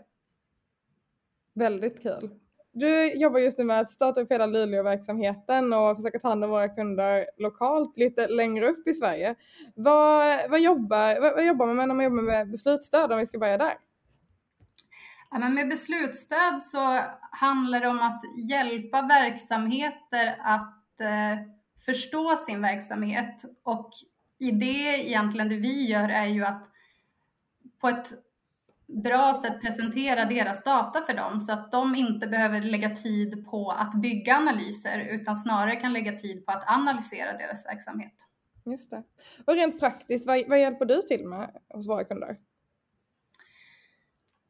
Väldigt 1.54 2.02
kul. 2.02 2.30
Du 2.72 3.12
jobbar 3.12 3.40
just 3.40 3.58
nu 3.58 3.64
med 3.64 3.80
att 3.80 3.90
starta 3.90 4.20
upp 4.20 4.32
hela 4.32 4.46
Luleå-verksamheten 4.46 5.72
och 5.72 5.96
försöka 5.96 6.18
ta 6.18 6.28
hand 6.28 6.44
om 6.44 6.50
våra 6.50 6.68
kunder 6.68 7.26
lokalt 7.38 7.96
lite 7.96 8.28
längre 8.28 8.66
upp 8.66 8.88
i 8.88 8.94
Sverige. 8.94 9.34
Vad, 9.74 10.50
vad, 10.50 10.60
jobbar, 10.60 11.20
vad, 11.20 11.32
vad 11.32 11.46
jobbar 11.46 11.66
man 11.66 11.76
med 11.76 11.88
när 11.88 11.94
man 11.94 12.04
jobbar 12.04 12.22
med 12.22 12.50
beslutsstöd 12.50 13.12
om 13.12 13.18
vi 13.18 13.26
ska 13.26 13.38
börja 13.38 13.58
där? 13.58 13.74
Ja, 15.30 15.38
men 15.38 15.54
med 15.54 15.68
beslutsstöd 15.68 16.64
så 16.64 17.00
handlar 17.32 17.80
det 17.80 17.88
om 17.88 17.98
att 17.98 18.22
hjälpa 18.50 19.02
verksamheter 19.02 20.36
att 20.40 21.00
eh, 21.00 21.38
förstå 21.86 22.36
sin 22.36 22.62
verksamhet 22.62 23.44
och 23.62 23.90
i 24.38 24.50
det 24.50 25.08
egentligen 25.08 25.48
det 25.48 25.56
vi 25.56 25.86
gör 25.88 26.08
är 26.08 26.26
ju 26.26 26.44
att 26.44 26.66
på 27.80 27.88
ett 27.88 28.12
bra 28.86 29.34
sätt 29.42 29.60
presentera 29.60 30.24
deras 30.24 30.64
data 30.64 31.02
för 31.02 31.14
dem 31.14 31.40
så 31.40 31.52
att 31.52 31.72
de 31.72 31.94
inte 31.94 32.26
behöver 32.26 32.60
lägga 32.60 32.90
tid 32.90 33.46
på 33.50 33.70
att 33.70 33.94
bygga 33.94 34.36
analyser 34.36 34.98
utan 34.98 35.36
snarare 35.36 35.76
kan 35.76 35.92
lägga 35.92 36.12
tid 36.12 36.46
på 36.46 36.52
att 36.52 36.70
analysera 36.78 37.32
deras 37.32 37.66
verksamhet. 37.66 38.14
Just 38.64 38.90
det. 38.90 39.02
Och 39.44 39.54
rent 39.54 39.80
praktiskt, 39.80 40.26
vad, 40.26 40.48
vad 40.48 40.60
hjälper 40.60 40.84
du 40.84 41.02
till 41.02 41.26
med 41.26 41.50
hos 41.68 41.88
våra 41.88 42.04
kunder? 42.04 42.36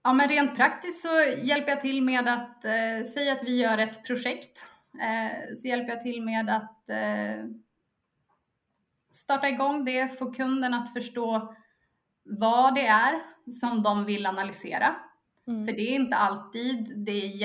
Ja, 0.02 0.12
men 0.12 0.28
rent 0.28 0.56
praktiskt 0.56 1.02
så 1.02 1.08
hjälper 1.42 1.70
jag 1.70 1.80
till 1.80 2.02
med 2.02 2.28
att 2.28 2.64
eh, 2.64 3.06
säga 3.14 3.32
att 3.32 3.42
vi 3.44 3.60
gör 3.60 3.78
ett 3.78 4.06
projekt. 4.06 4.66
Eh, 5.02 5.54
så 5.54 5.68
hjälper 5.68 5.92
jag 5.92 6.00
till 6.00 6.22
med 6.22 6.50
att 6.50 6.90
eh, 6.90 7.44
starta 9.12 9.48
igång 9.48 9.84
det, 9.84 10.18
få 10.18 10.32
kunden 10.32 10.74
att 10.74 10.92
förstå 10.92 11.54
vad 12.24 12.74
det 12.74 12.86
är 12.86 13.20
som 13.50 13.82
de 13.82 14.04
vill 14.04 14.26
analysera. 14.26 14.96
Mm. 15.48 15.66
För 15.66 15.72
det 15.72 15.82
är 15.82 15.94
inte 15.94 16.16
alltid 16.16 17.04
det 17.06 17.24
är 17.24 17.36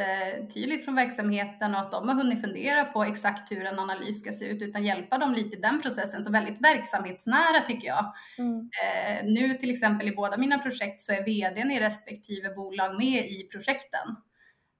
jättetydligt 0.00 0.84
från 0.84 0.94
verksamheten 0.94 1.74
och 1.74 1.80
att 1.80 1.90
de 1.92 2.08
har 2.08 2.14
hunnit 2.14 2.40
fundera 2.40 2.84
på 2.84 3.04
exakt 3.04 3.52
hur 3.52 3.64
en 3.66 3.78
analys 3.78 4.20
ska 4.20 4.32
se 4.32 4.44
ut, 4.44 4.62
utan 4.62 4.84
hjälpa 4.84 5.18
dem 5.18 5.34
lite 5.34 5.56
i 5.56 5.60
den 5.60 5.80
processen. 5.82 6.22
Så 6.22 6.30
väldigt 6.32 6.60
verksamhetsnära 6.60 7.60
tycker 7.66 7.88
jag. 7.88 8.12
Mm. 8.38 8.58
Eh, 8.58 9.24
nu 9.24 9.54
till 9.54 9.70
exempel 9.70 10.08
i 10.08 10.12
båda 10.16 10.36
mina 10.36 10.58
projekt 10.58 11.00
så 11.00 11.12
är 11.12 11.24
vdn 11.24 11.70
i 11.70 11.80
respektive 11.80 12.50
bolag 12.50 12.98
med 12.98 13.26
i 13.26 13.48
projekten 13.52 14.16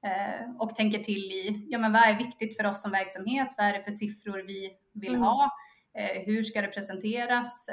eh, 0.06 0.56
och 0.58 0.74
tänker 0.74 0.98
till 0.98 1.32
i, 1.32 1.66
ja 1.68 1.78
men 1.78 1.92
vad 1.92 2.02
är 2.02 2.18
viktigt 2.18 2.56
för 2.56 2.66
oss 2.66 2.82
som 2.82 2.90
verksamhet? 2.90 3.48
Vad 3.56 3.66
är 3.66 3.72
det 3.72 3.82
för 3.82 3.92
siffror 3.92 4.44
vi 4.46 4.70
vill 4.94 5.10
Mm. 5.14 5.22
ha? 5.22 5.50
Eh, 5.98 6.22
hur 6.26 6.42
ska 6.42 6.62
det 6.62 6.68
presenteras? 6.68 7.68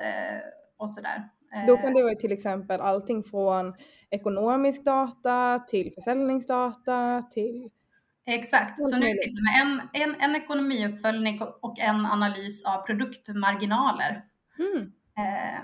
Och 0.77 0.89
sådär. 0.89 1.15
Eh, 1.17 1.23
Då 1.67 1.77
kan 1.77 1.93
det 1.93 2.03
vara 2.03 2.15
till 2.15 2.31
exempel 2.31 2.81
allting 2.81 3.23
från 3.23 3.73
ekonomisk 4.09 4.85
data 4.85 5.59
till 5.67 5.91
försäljningsdata 5.95 7.23
till... 7.31 7.69
Exakt, 8.25 8.77
så 8.77 8.97
nu 8.97 9.05
sitter 9.05 9.35
vi 9.35 9.41
med 9.41 9.61
en, 9.61 10.01
en, 10.01 10.15
en 10.21 10.35
ekonomiuppföljning 10.35 11.41
och 11.61 11.79
en 11.79 12.05
analys 12.05 12.63
av 12.63 12.77
produktmarginaler. 12.77 14.23
Mm. 14.59 14.91
Eh, 15.17 15.63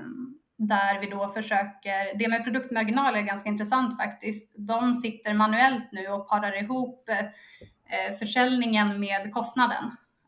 där 0.57 0.99
vi 0.99 1.07
då 1.09 1.29
försöker, 1.29 2.17
det 2.19 2.27
med 2.27 2.43
produktmarginaler 2.43 3.19
är 3.19 3.23
ganska 3.23 3.49
intressant 3.49 3.97
faktiskt. 3.97 4.51
De 4.55 4.93
sitter 4.93 5.33
manuellt 5.33 5.91
nu 5.91 6.07
och 6.07 6.29
parar 6.29 6.63
ihop 6.63 7.09
eh, 7.09 8.17
försäljningen 8.17 8.99
med 8.99 9.33
kostnaden. 9.33 9.83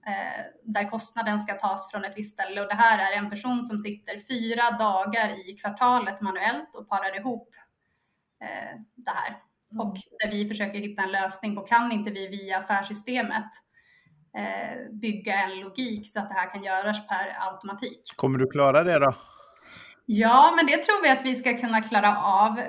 Eh, 0.08 0.43
där 0.63 0.89
kostnaden 0.89 1.39
ska 1.39 1.53
tas 1.53 1.91
från 1.91 2.05
ett 2.05 2.13
visst 2.15 2.34
ställe 2.34 2.62
och 2.62 2.67
det 2.67 2.75
här 2.75 3.12
är 3.12 3.17
en 3.17 3.29
person 3.29 3.63
som 3.63 3.79
sitter 3.79 4.20
fyra 4.20 4.77
dagar 4.77 5.50
i 5.50 5.53
kvartalet 5.53 6.22
manuellt 6.22 6.75
och 6.75 6.89
parar 6.89 7.17
ihop 7.17 7.50
eh, 8.43 8.79
det 8.96 9.12
här. 9.12 9.38
Och 9.79 9.96
där 10.20 10.31
vi 10.31 10.48
försöker 10.48 10.79
hitta 10.79 11.03
en 11.03 11.12
lösning 11.12 11.55
på, 11.55 11.62
kan 11.62 11.91
inte 11.91 12.12
vi 12.12 12.27
via 12.27 12.58
affärssystemet 12.58 13.50
eh, 14.38 14.91
bygga 14.91 15.36
en 15.36 15.60
logik 15.60 16.12
så 16.12 16.20
att 16.20 16.29
det 16.29 16.36
här 16.36 16.53
kan 16.53 16.63
göras 16.63 17.08
per 17.08 17.36
automatik? 17.39 18.01
Kommer 18.15 18.39
du 18.39 18.50
klara 18.50 18.84
det 18.84 19.00
då? 19.00 19.15
Ja, 20.05 20.53
men 20.55 20.65
det 20.65 20.77
tror 20.77 21.03
vi 21.03 21.10
att 21.10 21.25
vi 21.25 21.36
ska 21.36 21.58
kunna 21.58 21.81
klara 21.81 22.17
av. 22.17 22.60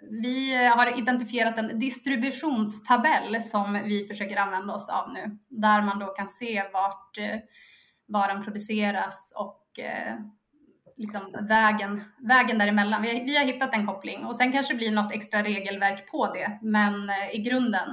Vi 0.00 0.68
har 0.68 0.98
identifierat 0.98 1.58
en 1.58 1.78
distributionstabell 1.78 3.42
som 3.42 3.80
vi 3.84 4.06
försöker 4.06 4.36
använda 4.36 4.74
oss 4.74 4.88
av 4.88 5.12
nu, 5.12 5.38
där 5.48 5.82
man 5.82 5.98
då 5.98 6.06
kan 6.06 6.28
se 6.28 6.62
vart 6.72 7.18
eh, 7.18 7.38
varan 8.08 8.44
produceras 8.44 9.32
och 9.36 9.78
eh, 9.78 10.14
liksom 10.96 11.46
vägen, 11.48 12.04
vägen 12.18 12.58
däremellan. 12.58 13.02
Vi 13.02 13.08
har, 13.08 13.24
vi 13.24 13.36
har 13.36 13.44
hittat 13.44 13.74
en 13.74 13.86
koppling 13.86 14.24
och 14.24 14.36
sen 14.36 14.52
kanske 14.52 14.72
det 14.72 14.78
blir 14.78 14.92
något 14.92 15.14
extra 15.14 15.42
regelverk 15.42 16.10
på 16.10 16.32
det, 16.34 16.58
men 16.62 17.10
eh, 17.10 17.34
i 17.34 17.38
grunden 17.38 17.88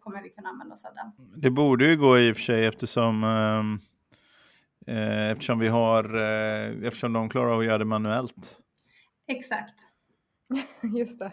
kommer 0.00 0.22
vi 0.22 0.30
kunna 0.30 0.48
använda 0.48 0.74
oss 0.74 0.84
av 0.84 0.94
den. 0.94 1.40
Det 1.40 1.50
borde 1.50 1.86
ju 1.86 1.96
gå 1.96 2.18
i 2.18 2.32
och 2.32 2.36
för 2.36 2.42
sig 2.42 2.66
eftersom, 2.66 3.24
ehm, 3.24 3.80
eh, 4.86 5.28
eftersom 5.30 5.58
vi 5.58 5.68
har, 5.68 6.14
eftersom 6.84 7.12
de 7.12 7.28
klarar 7.28 7.52
av 7.52 7.58
att 7.58 7.64
göra 7.66 7.78
det 7.78 7.84
manuellt. 7.84 8.58
Exakt. 9.28 9.74
Just 10.98 11.18
det. 11.18 11.32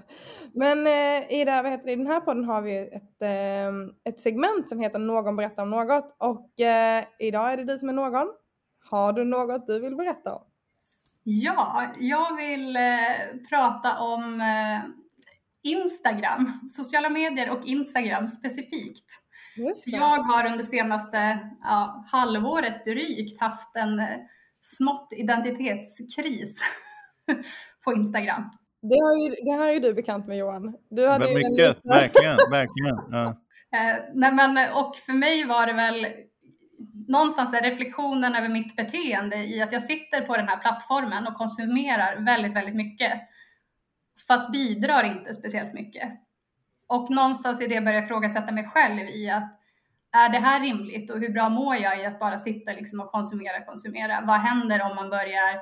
Men 0.53 0.87
eh, 0.87 1.39
Ida, 1.39 1.61
vad 1.61 1.71
heter 1.71 1.85
det? 1.85 1.91
i 1.91 1.95
den 1.95 2.07
här 2.07 2.19
podden 2.19 2.45
har 2.45 2.61
vi 2.61 2.77
ett, 2.77 3.21
eh, 3.21 4.11
ett 4.13 4.21
segment 4.21 4.69
som 4.69 4.79
heter 4.79 4.99
Någon 4.99 5.35
berättar 5.35 5.63
om 5.63 5.69
något 5.69 6.15
och 6.17 6.59
eh, 6.59 7.03
idag 7.19 7.53
är 7.53 7.57
det 7.57 7.63
du 7.63 7.79
som 7.79 7.89
är 7.89 7.93
någon. 7.93 8.27
Har 8.89 9.13
du 9.13 9.25
något 9.25 9.67
du 9.67 9.79
vill 9.79 9.95
berätta 9.95 10.35
om? 10.35 10.43
Ja, 11.23 11.83
jag 11.99 12.35
vill 12.35 12.75
eh, 12.75 12.81
prata 13.49 13.99
om 13.99 14.41
eh, 14.41 14.81
Instagram, 15.71 16.51
sociala 16.69 17.09
medier 17.09 17.49
och 17.49 17.65
Instagram 17.65 18.27
specifikt. 18.27 19.05
Det. 19.55 19.73
Jag 19.85 20.23
har 20.23 20.45
under 20.45 20.63
senaste 20.63 21.39
ja, 21.61 22.05
halvåret 22.11 22.85
drygt 22.85 23.41
haft 23.41 23.75
en 23.75 23.99
eh, 23.99 24.17
smått 24.61 25.13
identitetskris 25.17 26.61
på 27.83 27.93
Instagram. 27.93 28.51
Det, 28.89 28.99
har 28.99 29.17
ju, 29.17 29.35
det 29.45 29.51
här 29.51 29.67
är 29.67 29.73
ju 29.73 29.79
du 29.79 29.93
bekant 29.93 30.27
med 30.27 30.37
Johan. 30.37 30.75
Du 30.89 31.07
hade 31.07 31.29
ju 31.29 31.35
Mycket, 31.35 31.51
liten- 31.51 31.75
verkligen, 31.89 32.35
verkligen. 32.51 32.97
Ja. 33.11 33.41
Eh, 33.75 33.95
nej 34.13 34.33
men, 34.33 34.57
och 34.73 34.95
för 34.95 35.13
mig 35.13 35.45
var 35.45 35.67
det 35.67 35.73
väl 35.73 36.07
någonstans 37.07 37.53
är 37.53 37.61
reflektionen 37.61 38.35
över 38.35 38.49
mitt 38.49 38.75
beteende 38.75 39.35
i 39.35 39.61
att 39.61 39.73
jag 39.73 39.83
sitter 39.83 40.21
på 40.21 40.37
den 40.37 40.47
här 40.47 40.57
plattformen 40.57 41.27
och 41.27 41.33
konsumerar 41.33 42.25
väldigt, 42.25 42.55
väldigt 42.55 42.75
mycket. 42.75 43.11
Fast 44.27 44.51
bidrar 44.51 45.03
inte 45.03 45.33
speciellt 45.33 45.73
mycket. 45.73 46.09
Och 46.87 47.11
någonstans 47.11 47.61
i 47.61 47.67
det 47.67 47.81
börjar 47.81 47.95
jag 47.95 48.03
ifrågasätta 48.05 48.51
mig 48.51 48.63
själv 48.73 48.99
i 49.09 49.29
att 49.29 49.59
är 50.17 50.29
det 50.29 50.37
här 50.39 50.59
rimligt 50.59 51.11
och 51.11 51.19
hur 51.19 51.29
bra 51.29 51.49
mår 51.49 51.75
jag 51.75 51.99
i 52.01 52.05
att 52.05 52.19
bara 52.19 52.37
sitta 52.37 52.71
liksom 52.71 52.99
och 52.99 53.11
konsumera, 53.11 53.65
konsumera? 53.65 54.23
Vad 54.27 54.39
händer 54.39 54.81
om 54.81 54.95
man 54.95 55.09
börjar 55.09 55.61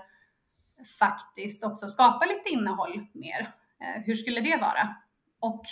faktiskt 0.89 1.63
också 1.63 1.87
skapa 1.87 2.25
lite 2.25 2.49
innehåll 2.49 3.07
mer? 3.13 3.53
Eh, 3.81 4.01
hur 4.05 4.15
skulle 4.15 4.41
det 4.41 4.57
vara? 4.57 4.95
Och 5.39 5.65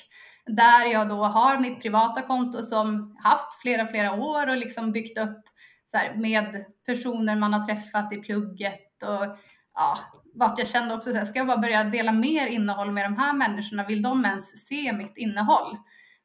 där 0.46 0.86
jag 0.86 1.10
då 1.10 1.24
har 1.24 1.60
mitt 1.60 1.82
privata 1.82 2.22
konto 2.22 2.64
som 2.64 3.18
haft 3.24 3.62
flera, 3.62 3.88
flera 3.88 4.14
år 4.14 4.50
och 4.50 4.58
liksom 4.58 4.92
byggt 4.92 5.18
upp 5.18 5.44
så 5.86 5.98
här, 5.98 6.16
med 6.16 6.66
personer 6.86 7.36
man 7.36 7.54
har 7.54 7.64
träffat 7.64 8.14
i 8.14 8.18
plugget 8.18 9.04
och 9.04 9.38
ja, 9.76 9.98
vart 10.34 10.60
jag 10.60 10.68
kände 10.68 10.94
också 10.94 11.12
så 11.12 11.18
här, 11.18 11.26
ska 11.26 11.40
jag 11.40 11.48
bara 11.48 11.58
börja 11.58 11.84
dela 11.84 12.12
mer 12.12 12.48
innehåll 12.48 12.92
med 12.92 13.06
de 13.06 13.18
här 13.18 13.34
människorna? 13.34 13.86
Vill 13.86 14.02
de 14.02 14.26
ens 14.26 14.68
se 14.68 14.94
mitt 14.94 15.18
innehåll? 15.18 15.78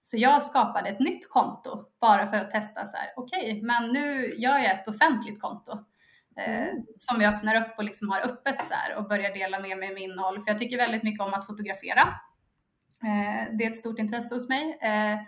Så 0.02 0.16
jag 0.16 0.42
skapade 0.42 0.88
ett 0.88 1.00
nytt 1.00 1.30
konto 1.30 1.84
bara 2.00 2.26
för 2.26 2.36
att 2.36 2.50
testa 2.50 2.86
så 2.86 2.96
här, 2.96 3.06
okej, 3.16 3.40
okay, 3.40 3.62
men 3.62 3.92
nu 3.92 4.34
gör 4.36 4.58
jag 4.58 4.80
ett 4.80 4.88
offentligt 4.88 5.40
konto 5.40 5.72
eh, 6.36 6.68
som 6.98 7.20
jag 7.20 7.34
öppnar 7.34 7.56
upp 7.56 7.78
och 7.78 7.84
liksom 7.84 8.10
har 8.10 8.20
öppet 8.20 8.66
så 8.66 8.74
här 8.74 8.96
och 8.96 9.08
börjar 9.08 9.34
dela 9.34 9.60
med 9.60 9.78
mig 9.78 9.94
med 9.94 10.02
innehåll. 10.02 10.40
För 10.42 10.50
jag 10.50 10.58
tycker 10.58 10.76
väldigt 10.76 11.02
mycket 11.02 11.26
om 11.26 11.34
att 11.34 11.46
fotografera. 11.46 12.00
Eh, 13.02 13.56
det 13.58 13.64
är 13.64 13.70
ett 13.70 13.78
stort 13.78 13.98
intresse 13.98 14.34
hos 14.34 14.48
mig. 14.48 14.78
Eh, 14.82 15.18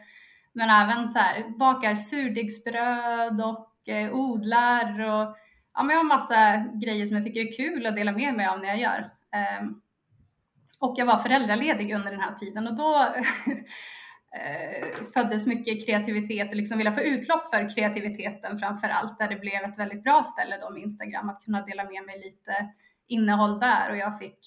men 0.53 0.71
även 0.71 1.11
så 1.11 1.19
här, 1.19 1.59
bakar 1.59 1.95
surdegsbröd 1.95 3.41
och 3.41 3.89
eh, 3.89 4.13
odlar 4.13 5.01
och 5.01 5.37
ja, 5.75 5.83
men 5.83 5.91
jag 5.91 5.97
har 5.97 6.05
massa 6.05 6.57
grejer 6.75 7.07
som 7.07 7.17
jag 7.17 7.27
tycker 7.27 7.41
är 7.41 7.57
kul 7.57 7.87
att 7.87 7.97
dela 7.97 8.13
med 8.13 8.35
mig 8.35 8.47
av 8.47 8.61
när 8.61 8.69
jag 8.69 8.79
gör. 8.79 9.11
Ehm, 9.33 9.81
och 10.81 10.95
jag 10.99 11.07
var 11.07 11.17
föräldraledig 11.17 11.95
under 11.95 12.11
den 12.11 12.21
här 12.21 12.35
tiden 12.35 12.67
och 12.67 12.75
då 12.77 13.15
eh, 14.35 15.05
föddes 15.15 15.47
mycket 15.47 15.87
kreativitet 15.87 16.49
och 16.49 16.57
liksom 16.57 16.79
vilja 16.79 16.93
få 16.93 17.01
utlopp 17.01 17.51
för 17.51 17.75
kreativiteten 17.75 18.59
framför 18.59 18.89
allt, 18.89 19.19
där 19.19 19.29
det 19.29 19.37
blev 19.37 19.63
ett 19.65 19.79
väldigt 19.79 20.03
bra 20.03 20.23
ställe 20.25 20.57
då 20.61 20.71
med 20.71 20.83
Instagram, 20.83 21.29
att 21.29 21.45
kunna 21.45 21.67
dela 21.67 21.85
med 21.85 22.07
mig 22.07 22.19
lite 22.19 22.69
innehåll 23.07 23.61
där 23.61 23.91
och 23.91 23.97
jag 23.97 24.19
fick 24.19 24.39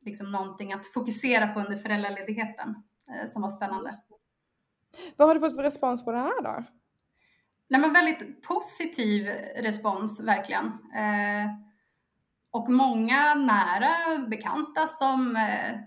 liksom 0.00 0.32
någonting 0.32 0.72
att 0.72 0.86
fokusera 0.86 1.48
på 1.48 1.60
under 1.60 1.76
föräldraledigheten 1.76 2.74
eh, 3.08 3.30
som 3.30 3.42
var 3.42 3.50
spännande. 3.50 3.92
Vad 5.16 5.28
har 5.28 5.34
du 5.34 5.40
fått 5.40 5.56
för 5.56 5.62
respons 5.62 6.04
på 6.04 6.12
det 6.12 6.18
här 6.18 6.42
då? 6.42 6.64
Nej, 7.68 7.80
men 7.80 7.92
väldigt 7.92 8.42
positiv 8.42 9.26
respons, 9.56 10.20
verkligen. 10.20 10.66
Eh, 10.94 11.50
och 12.50 12.70
många 12.70 13.34
nära 13.34 14.18
bekanta 14.28 14.86
som, 14.86 15.36
eh, 15.36 15.78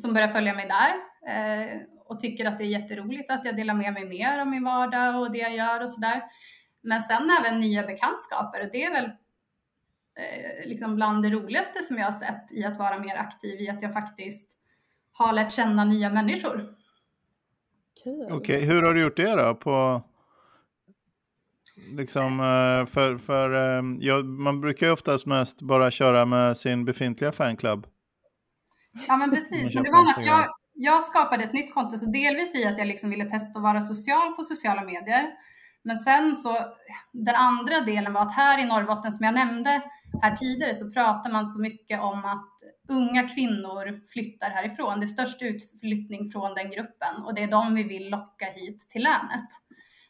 som 0.00 0.14
börjar 0.14 0.28
följa 0.28 0.54
mig 0.54 0.68
där 0.68 0.94
eh, 1.34 1.80
och 2.12 2.20
tycker 2.20 2.44
att 2.44 2.58
det 2.58 2.64
är 2.64 2.68
jätteroligt 2.68 3.30
att 3.30 3.44
jag 3.44 3.56
delar 3.56 3.74
med 3.74 3.92
mig 3.92 4.04
mer 4.04 4.42
om 4.42 4.50
min 4.50 4.64
vardag 4.64 5.20
och 5.20 5.32
det 5.32 5.38
jag 5.38 5.56
gör 5.56 5.82
och 5.82 5.90
sådär. 5.90 6.22
Men 6.82 7.00
sen 7.00 7.30
även 7.40 7.60
nya 7.60 7.82
bekantskaper 7.82 8.60
och 8.64 8.68
det 8.72 8.84
är 8.84 8.90
väl 8.90 9.04
eh, 9.04 10.68
liksom 10.68 10.94
bland 10.94 11.22
det 11.22 11.30
roligaste 11.30 11.82
som 11.82 11.98
jag 11.98 12.04
har 12.04 12.12
sett 12.12 12.52
i 12.52 12.64
att 12.64 12.78
vara 12.78 12.98
mer 12.98 13.16
aktiv 13.16 13.60
i 13.60 13.68
att 13.68 13.82
jag 13.82 13.92
faktiskt 13.92 14.46
har 15.12 15.32
lärt 15.32 15.52
känna 15.52 15.84
nya 15.84 16.10
människor. 16.10 16.74
Okej, 18.04 18.32
okay, 18.32 18.60
hur 18.60 18.82
har 18.82 18.94
du 18.94 19.02
gjort 19.02 19.16
det 19.16 19.36
då? 19.36 19.54
På, 19.54 20.02
liksom, 21.76 22.40
eh, 22.40 22.86
för, 22.86 23.18
för, 23.18 23.54
eh, 23.54 23.82
ja, 24.00 24.22
man 24.22 24.60
brukar 24.60 24.86
ju 24.86 24.92
oftast 24.92 25.26
mest 25.26 25.62
bara 25.62 25.90
köra 25.90 26.24
med 26.26 26.56
sin 26.56 26.84
befintliga 26.84 27.32
fanclub. 27.32 27.86
Ja 29.08 29.16
men 29.16 29.30
precis, 29.30 29.74
men 29.74 29.82
det 29.82 29.90
var 29.90 30.10
att 30.10 30.26
jag, 30.26 30.48
jag 30.84 31.02
skapade 31.02 31.44
ett 31.44 31.52
nytt 31.52 31.74
konto, 31.74 31.98
så 31.98 32.06
delvis 32.06 32.54
i 32.54 32.66
att 32.66 32.78
jag 32.78 32.86
liksom 32.86 33.10
ville 33.10 33.24
testa 33.24 33.58
att 33.58 33.62
vara 33.62 33.80
social 33.80 34.32
på 34.32 34.42
sociala 34.42 34.82
medier. 34.82 35.26
Men 35.82 35.96
sen 35.96 36.36
så, 36.36 36.56
den 37.12 37.34
andra 37.34 37.80
delen 37.80 38.12
var 38.12 38.22
att 38.22 38.34
här 38.34 38.62
i 38.62 38.66
Norrbotten, 38.66 39.12
som 39.12 39.24
jag 39.24 39.34
nämnde 39.34 39.82
här 40.22 40.36
tidigare, 40.36 40.74
så 40.74 40.90
pratar 40.90 41.32
man 41.32 41.48
så 41.48 41.60
mycket 41.60 42.00
om 42.00 42.24
att 42.24 42.48
unga 42.88 43.28
kvinnor 43.28 44.06
flyttar 44.12 44.50
härifrån. 44.50 45.00
Det 45.00 45.04
är 45.04 45.08
störst 45.08 45.42
utflyttning 45.42 46.30
från 46.30 46.54
den 46.54 46.70
gruppen 46.70 47.22
och 47.24 47.34
det 47.34 47.42
är 47.42 47.50
de 47.50 47.74
vi 47.74 47.82
vill 47.82 48.10
locka 48.10 48.46
hit 48.54 48.90
till 48.90 49.02
länet. 49.02 49.48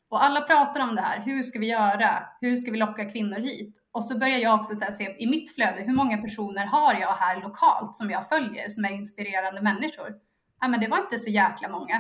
Och 0.09 0.25
alla 0.25 0.41
pratar 0.41 0.81
om 0.81 0.95
det 0.95 1.03
här. 1.03 1.23
Hur 1.25 1.43
ska 1.43 1.59
vi 1.59 1.71
göra? 1.71 2.23
Hur 2.41 2.57
ska 2.57 2.71
vi 2.71 2.79
locka 2.79 3.11
kvinnor 3.11 3.39
hit? 3.39 3.83
och 3.93 4.05
så 4.05 4.19
börjar 4.19 4.39
jag 4.39 4.61
också 4.61 4.77
se 4.77 5.17
i 5.19 5.27
mitt 5.27 5.55
flöde, 5.55 5.83
hur 5.83 5.93
många 5.93 6.19
personer 6.19 6.67
har 6.67 6.95
jag 7.01 7.09
här 7.09 7.41
lokalt 7.43 7.97
som 7.97 8.11
jag 8.11 8.29
följer 8.29 8.69
som 8.69 8.85
är 8.85 8.91
inspirerande 8.91 9.63
människor? 9.63 10.32
Ja, 10.63 10.69
men 10.69 10.81
det 10.81 10.89
var 10.89 10.99
inte 10.99 11.19
så 11.19 11.31
jäkla 11.31 11.69
många. 11.69 11.97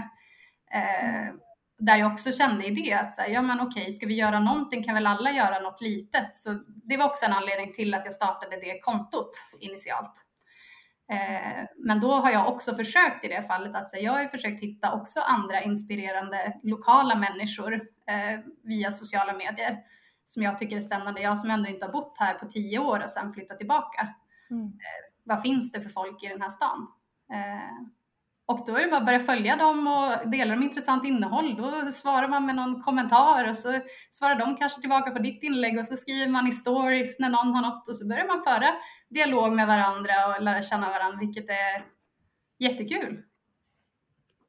Eh, 0.72 1.34
där 1.78 1.96
jag 1.96 2.12
också 2.12 2.32
kände 2.32 2.66
i 2.66 2.70
det 2.70 2.92
att 2.92 3.12
så 3.12 3.22
här, 3.22 3.28
ja 3.28 3.42
men 3.42 3.60
okej, 3.60 3.92
ska 3.92 4.06
vi 4.06 4.14
göra 4.14 4.40
någonting 4.40 4.84
kan 4.84 4.94
väl 4.94 5.06
alla 5.06 5.30
göra 5.30 5.58
något 5.58 5.80
litet. 5.80 6.36
Så 6.36 6.50
det 6.66 6.96
var 6.96 7.06
också 7.06 7.26
en 7.26 7.32
anledning 7.32 7.72
till 7.72 7.94
att 7.94 8.04
jag 8.04 8.14
startade 8.14 8.56
det 8.56 8.80
kontot 8.80 9.30
initialt. 9.60 10.24
Eh, 11.12 11.64
men 11.76 12.00
då 12.00 12.12
har 12.12 12.30
jag 12.30 12.48
också 12.48 12.74
försökt 12.74 13.24
i 13.24 13.28
det 13.28 13.42
fallet 13.42 13.76
att 13.76 13.90
så 13.90 13.96
här, 13.96 14.02
jag 14.02 14.12
har 14.12 14.26
försökt 14.26 14.62
hitta 14.62 14.92
också 14.92 15.20
andra 15.20 15.62
inspirerande 15.62 16.60
lokala 16.62 17.14
människor 17.14 17.74
eh, 18.06 18.40
via 18.62 18.92
sociala 18.92 19.32
medier 19.32 19.78
som 20.24 20.42
jag 20.42 20.58
tycker 20.58 20.76
är 20.76 20.80
spännande. 20.80 21.20
Jag 21.20 21.38
som 21.38 21.50
ändå 21.50 21.68
inte 21.68 21.86
har 21.86 21.92
bott 21.92 22.16
här 22.18 22.34
på 22.34 22.46
tio 22.46 22.78
år 22.78 23.02
och 23.04 23.10
sen 23.10 23.32
flyttat 23.32 23.58
tillbaka. 23.58 24.08
Mm. 24.50 24.66
Eh, 24.66 25.12
vad 25.24 25.42
finns 25.42 25.72
det 25.72 25.80
för 25.80 25.90
folk 25.90 26.22
i 26.22 26.28
den 26.28 26.42
här 26.42 26.50
stan? 26.50 26.88
Och 28.46 28.60
då 28.66 28.76
är 28.76 28.84
det 28.84 28.90
bara 28.90 28.96
att 28.96 29.06
börja 29.06 29.20
följa 29.20 29.56
dem 29.56 29.86
och 29.86 30.30
dela 30.30 30.54
de 30.54 30.62
intressant 30.62 31.06
innehåll. 31.06 31.56
Då 31.56 31.92
svarar 31.92 32.28
man 32.28 32.46
med 32.46 32.56
någon 32.56 32.82
kommentar 32.82 33.48
och 33.48 33.56
så 33.56 33.72
svarar 34.10 34.38
de 34.38 34.56
kanske 34.56 34.80
tillbaka 34.80 35.10
på 35.10 35.18
ditt 35.18 35.42
inlägg 35.42 35.78
och 35.78 35.86
så 35.86 35.96
skriver 35.96 36.32
man 36.32 36.46
i 36.46 36.52
stories 36.52 37.18
när 37.18 37.28
någon 37.28 37.54
har 37.54 37.62
något 37.62 37.88
och 37.88 37.96
så 37.96 38.08
börjar 38.08 38.26
man 38.26 38.42
föra 38.42 38.68
dialog 39.10 39.52
med 39.52 39.66
varandra 39.66 40.12
och 40.26 40.42
lära 40.42 40.62
känna 40.62 40.88
varandra, 40.90 41.18
vilket 41.20 41.50
är 41.50 41.84
jättekul. 42.58 43.22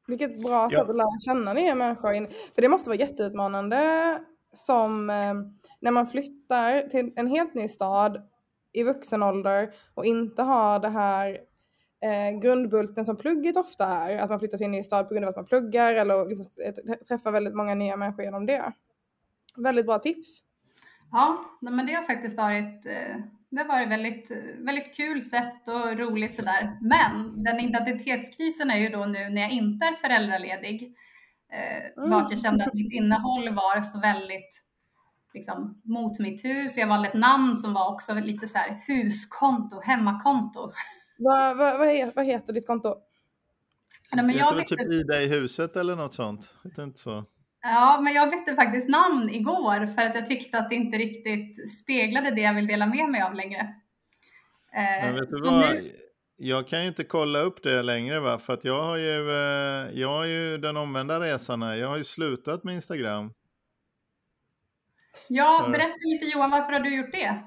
Vilket 0.08 0.42
bra 0.42 0.70
sätt 0.70 0.90
att 0.90 0.96
lära 0.96 1.20
känna 1.26 1.54
nya 1.54 1.76
människor. 1.76 2.12
För 2.56 2.62
det 2.62 2.70
måste 2.70 2.90
vara 2.90 3.00
jätteutmanande 3.00 4.20
som 4.54 5.10
eh, 5.10 5.34
när 5.80 5.92
man 5.92 6.08
flyttar 6.08 6.82
till 6.82 7.14
en 7.16 7.28
helt 7.28 7.54
ny 7.54 7.68
stad 7.68 8.30
i 8.74 8.84
vuxen 8.84 9.24
ålder 9.24 9.74
och 9.94 10.06
inte 10.06 10.44
har 10.44 10.80
det 10.80 10.90
här 10.90 11.38
eh, 12.04 12.40
grundbulten 12.40 13.06
som 13.06 13.18
plugget 13.18 13.58
ofta 13.58 13.88
är, 13.88 14.18
att 14.18 14.30
man 14.30 14.40
flyttar 14.40 14.58
till 14.58 14.66
en 14.66 14.72
ny 14.72 14.84
stad 14.84 15.08
på 15.08 15.14
grund 15.14 15.26
av 15.26 15.30
att 15.30 15.36
man 15.36 15.46
pluggar 15.46 15.94
eller 15.94 16.30
liksom 16.30 16.46
träffar 17.08 17.32
väldigt 17.32 17.56
många 17.56 17.76
nya 17.76 17.98
människor 17.98 18.26
genom 18.26 18.46
det. 18.46 18.74
Väldigt 19.56 19.86
bra 19.86 20.00
tips. 20.00 20.40
Ja, 21.12 21.38
men 21.62 21.86
det 21.86 21.94
har 21.94 22.04
faktiskt 22.04 22.38
varit 22.38 22.86
eh, 22.86 23.18
det 23.56 23.62
har 23.62 23.68
varit 23.68 23.90
väldigt, 23.90 24.32
väldigt 24.60 24.96
kul 24.96 25.22
sätt 25.22 25.68
och 25.68 25.98
roligt 25.98 26.34
sådär. 26.34 26.78
Men 26.82 27.44
den 27.44 27.60
identitetskrisen 27.60 28.72
är 28.72 28.78
ju 28.78 28.90
då 28.90 29.06
nu 29.06 29.30
när 29.30 29.42
jag 29.42 29.52
inte 29.52 29.86
är 29.86 29.94
föräldraledig. 29.94 30.96
Eh, 31.54 31.98
mm. 31.98 32.10
Vart 32.10 32.32
jag 32.32 32.40
kände 32.40 32.66
att 32.66 32.74
mitt 32.74 32.94
innehåll 32.94 33.50
var 33.50 33.82
så 33.82 34.00
väldigt 34.00 34.64
liksom, 35.34 35.82
mot 35.84 36.20
mitt 36.20 36.46
hus. 36.46 36.78
Jag 36.78 36.88
valde 36.88 37.08
ett 37.08 37.14
namn 37.14 37.56
som 37.56 37.74
var 37.74 37.94
också 37.94 38.14
lite 38.14 38.48
så 38.48 38.58
här 38.58 38.78
huskonto, 38.88 39.82
hemmakonto. 39.82 40.72
Vad, 41.18 41.58
vad, 41.58 41.80
vad, 41.80 42.12
vad 42.16 42.26
heter 42.26 42.54
ditt 42.54 42.68
konto? 42.68 42.96
Nej, 44.14 44.26
men 44.26 44.36
jag 44.36 44.56
bytte... 44.56 44.76
typ 44.76 44.92
Ida 44.92 45.22
i 45.22 45.28
huset 45.28 45.76
eller 45.76 45.96
något 45.96 46.14
sånt? 46.14 46.56
Heter 46.64 46.84
inte 46.84 47.00
så? 47.00 47.26
Ja, 47.62 48.00
men 48.04 48.14
jag 48.14 48.32
bytte 48.32 48.56
faktiskt 48.56 48.90
namn 48.90 49.30
igår 49.30 49.86
för 49.86 50.02
att 50.02 50.16
jag 50.16 50.26
tyckte 50.26 50.58
att 50.58 50.70
det 50.70 50.76
inte 50.76 50.98
riktigt 50.98 51.72
speglade 51.72 52.32
det 52.32 52.42
jag 52.42 52.54
vill 52.54 52.68
dela 52.68 52.86
med 52.86 53.10
mig 53.10 53.22
av 53.22 53.34
längre. 53.34 53.60
Eh, 54.74 55.06
men 55.06 55.14
vet 55.14 55.30
du 55.30 55.42
vad? 55.42 55.60
Nu... 55.60 56.00
Jag 56.36 56.68
kan 56.68 56.82
ju 56.82 56.88
inte 56.88 57.04
kolla 57.04 57.40
upp 57.40 57.64
det 57.64 57.82
längre 57.82 58.20
va, 58.20 58.40
för 58.40 58.54
att 58.54 58.64
jag 58.64 58.84
har 58.84 58.98
ju, 58.98 59.30
eh, 59.30 60.00
jag 60.00 60.08
har 60.08 60.26
ju 60.26 60.58
den 60.58 60.78
omvända 60.78 61.20
resan 61.20 61.62
här. 61.62 61.76
Jag 61.76 61.88
har 61.88 61.98
ju 61.98 62.04
slutat 62.04 62.64
med 62.64 62.76
Instagram. 62.76 63.34
Ja, 65.28 65.70
berätta 65.72 65.96
lite 66.00 66.26
Johan, 66.26 66.52
varför 66.52 66.72
har 66.72 66.80
du 66.80 66.96
gjort 66.96 67.12
det? 67.12 67.44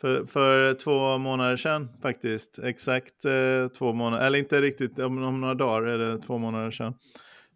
För, 0.00 0.24
för 0.24 0.74
två 0.74 1.18
månader 1.18 1.56
sedan 1.56 1.88
faktiskt. 2.02 2.58
Exakt 2.58 3.24
eh, 3.24 3.68
två 3.78 3.92
månader, 3.92 4.26
eller 4.26 4.38
inte 4.38 4.60
riktigt, 4.60 4.98
om, 4.98 5.22
om, 5.22 5.40
några 5.40 5.54
dagar 5.54 5.82
är 5.82 5.98
det 5.98 6.18
två 6.18 6.38
månader 6.38 6.70
sedan. 6.70 6.94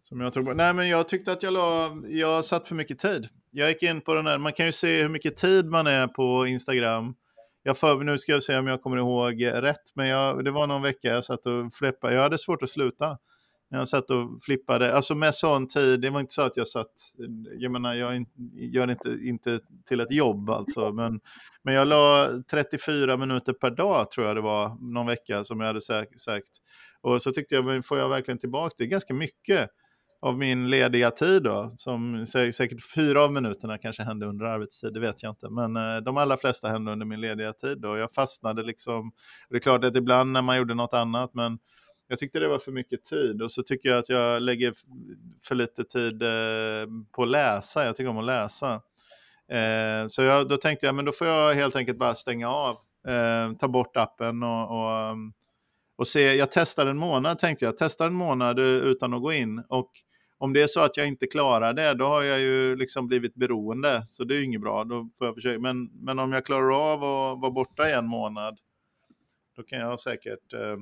Som 0.03 0.21
jag 0.21 0.33
tog 0.33 0.55
Nej 0.55 0.73
men 0.73 0.89
jag 0.89 1.07
tyckte 1.07 1.31
att 1.31 1.43
jag 1.43 1.53
la, 1.53 1.97
jag 2.07 2.45
satt 2.45 2.67
för 2.67 2.75
mycket 2.75 2.99
tid. 2.99 3.27
Jag 3.51 3.69
gick 3.69 3.83
in 3.83 4.01
på 4.01 4.13
den 4.13 4.27
här, 4.27 4.37
man 4.37 4.53
kan 4.53 4.65
ju 4.65 4.71
se 4.71 5.01
hur 5.01 5.09
mycket 5.09 5.35
tid 5.35 5.65
man 5.65 5.87
är 5.87 6.07
på 6.07 6.47
Instagram. 6.47 7.15
Jag 7.63 7.77
för, 7.77 8.03
nu 8.03 8.17
ska 8.17 8.31
jag 8.31 8.43
se 8.43 8.57
om 8.57 8.67
jag 8.67 8.81
kommer 8.81 8.97
ihåg 8.97 9.45
rätt, 9.45 9.95
men 9.95 10.07
jag, 10.07 10.45
det 10.45 10.51
var 10.51 10.67
någon 10.67 10.81
vecka 10.81 11.07
jag 11.07 11.23
satt 11.25 11.45
och 11.45 11.73
flippade. 11.73 12.13
Jag 12.13 12.21
hade 12.21 12.37
svårt 12.37 12.63
att 12.63 12.69
sluta 12.69 13.17
när 13.73 13.79
jag 13.79 13.87
satt 13.87 14.11
och 14.11 14.41
flippade, 14.41 14.93
alltså 14.93 15.15
med 15.15 15.35
sån 15.35 15.67
tid, 15.67 16.01
det 16.01 16.09
var 16.09 16.19
inte 16.19 16.33
så 16.33 16.41
att 16.41 16.57
jag 16.57 16.67
satt, 16.67 16.91
jag 17.57 17.71
menar 17.71 17.93
jag 17.93 18.25
gör 18.53 18.87
det 18.87 18.93
inte, 18.93 19.17
inte 19.21 19.59
till 19.87 19.99
ett 19.99 20.11
jobb 20.11 20.49
alltså, 20.49 20.91
men, 20.93 21.19
men 21.63 21.73
jag 21.73 21.87
la 21.87 22.29
34 22.51 23.17
minuter 23.17 23.53
per 23.53 23.71
dag 23.71 24.11
tror 24.11 24.27
jag 24.27 24.35
det 24.35 24.41
var 24.41 24.93
någon 24.93 25.07
vecka 25.07 25.43
som 25.43 25.59
jag 25.59 25.67
hade 25.67 25.81
sagt. 25.81 26.49
Och 27.01 27.21
så 27.21 27.31
tyckte 27.31 27.55
jag, 27.55 27.65
men 27.65 27.83
får 27.83 27.97
jag 27.97 28.09
verkligen 28.09 28.39
tillbaka 28.39 28.75
det? 28.77 28.87
Ganska 28.87 29.13
mycket 29.13 29.69
av 30.21 30.37
min 30.37 30.69
lediga 30.69 31.11
tid 31.11 31.43
då, 31.43 31.69
som 31.77 32.25
säkert 32.27 32.93
fyra 32.95 33.23
av 33.23 33.33
minuterna 33.33 33.77
kanske 33.77 34.03
hände 34.03 34.25
under 34.25 34.45
arbetstid, 34.45 34.93
det 34.93 34.99
vet 34.99 35.23
jag 35.23 35.31
inte, 35.31 35.49
men 35.49 35.75
eh, 35.75 35.97
de 35.97 36.17
allra 36.17 36.37
flesta 36.37 36.69
hände 36.69 36.91
under 36.91 37.05
min 37.05 37.21
lediga 37.21 37.53
tid 37.53 37.81
då. 37.81 37.97
Jag 37.97 38.11
fastnade 38.11 38.63
liksom, 38.63 39.11
det 39.49 39.55
är 39.55 39.59
klart 39.59 39.83
att 39.83 39.95
ibland 39.95 40.31
när 40.31 40.41
man 40.41 40.57
gjorde 40.57 40.73
något 40.73 40.93
annat, 40.93 41.33
men 41.33 41.59
jag 42.13 42.19
tyckte 42.19 42.39
det 42.39 42.47
var 42.47 42.59
för 42.59 42.71
mycket 42.71 43.03
tid 43.03 43.41
och 43.41 43.51
så 43.51 43.63
tycker 43.63 43.89
jag 43.89 43.99
att 43.99 44.09
jag 44.09 44.41
lägger 44.41 44.73
för 45.43 45.55
lite 45.55 45.83
tid 45.83 46.23
eh, 46.23 46.87
på 47.11 47.23
att 47.23 47.29
läsa. 47.29 47.85
Jag 47.85 47.95
tycker 47.95 48.09
om 48.09 48.17
att 48.17 48.25
läsa. 48.25 48.73
Eh, 49.51 50.07
så 50.07 50.21
jag, 50.21 50.49
då 50.49 50.57
tänkte 50.57 50.85
jag, 50.85 50.95
men 50.95 51.05
då 51.05 51.11
får 51.11 51.27
jag 51.27 51.53
helt 51.53 51.75
enkelt 51.75 51.97
bara 51.97 52.15
stänga 52.15 52.49
av, 52.49 52.77
eh, 53.07 53.53
ta 53.59 53.67
bort 53.67 53.97
appen 53.97 54.43
och, 54.43 54.71
och, 54.71 55.15
och 55.95 56.07
se. 56.07 56.35
Jag 56.35 56.51
testar 56.51 56.85
en 56.85 56.97
månad 56.97 57.39
tänkte 57.39 57.65
jag, 57.65 57.77
testar 57.77 58.07
en 58.07 58.13
månad 58.13 58.59
utan 58.59 59.13
att 59.13 59.21
gå 59.21 59.33
in. 59.33 59.63
Och 59.69 59.91
om 60.37 60.53
det 60.53 60.61
är 60.61 60.67
så 60.67 60.79
att 60.79 60.97
jag 60.97 61.07
inte 61.07 61.27
klarar 61.27 61.73
det, 61.73 61.93
då 61.93 62.05
har 62.05 62.23
jag 62.23 62.39
ju 62.39 62.75
liksom 62.75 63.07
blivit 63.07 63.35
beroende. 63.35 64.03
Så 64.07 64.23
det 64.23 64.35
är 64.35 64.37
ju 64.37 64.45
inget 64.45 64.61
bra. 64.61 64.83
Då 64.83 65.09
får 65.17 65.27
jag 65.27 65.35
försöka. 65.35 65.59
Men, 65.59 65.89
men 65.93 66.19
om 66.19 66.33
jag 66.33 66.45
klarar 66.45 66.93
av 66.93 67.03
att 67.03 67.41
vara 67.41 67.51
borta 67.51 67.89
i 67.89 67.93
en 67.93 68.07
månad, 68.07 68.57
då 69.55 69.63
kan 69.63 69.79
jag 69.79 69.99
säkert 69.99 70.53
eh, 70.53 70.77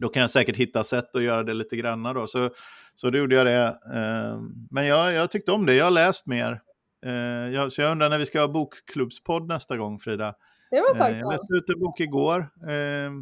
då 0.00 0.08
kan 0.08 0.22
jag 0.22 0.30
säkert 0.30 0.56
hitta 0.56 0.84
sätt 0.84 1.16
att 1.16 1.22
göra 1.22 1.42
det 1.42 1.54
lite 1.54 1.76
granna 1.76 2.12
då. 2.12 2.26
Så, 2.26 2.50
så 2.94 3.10
då 3.10 3.18
gjorde 3.18 3.34
jag 3.34 3.46
det. 3.46 3.66
Eh, 3.66 4.40
men 4.70 4.86
jag, 4.86 5.12
jag 5.12 5.30
tyckte 5.30 5.52
om 5.52 5.66
det, 5.66 5.74
jag 5.74 5.84
har 5.84 5.90
läst 5.90 6.26
mer. 6.26 6.60
Eh, 7.06 7.12
jag, 7.54 7.72
så 7.72 7.82
jag 7.82 7.92
undrar 7.92 8.08
när 8.08 8.18
vi 8.18 8.26
ska 8.26 8.40
ha 8.40 8.48
bokklubbspodd 8.48 9.48
nästa 9.48 9.76
gång 9.76 9.98
Frida. 9.98 10.34
Det 10.70 10.80
var 10.80 10.94
tag 10.94 11.12
eh, 11.12 11.18
Jag 11.18 11.32
läste 11.32 11.54
ut 11.54 11.70
en 11.70 11.80
bok 11.80 12.00
igår 12.00 12.48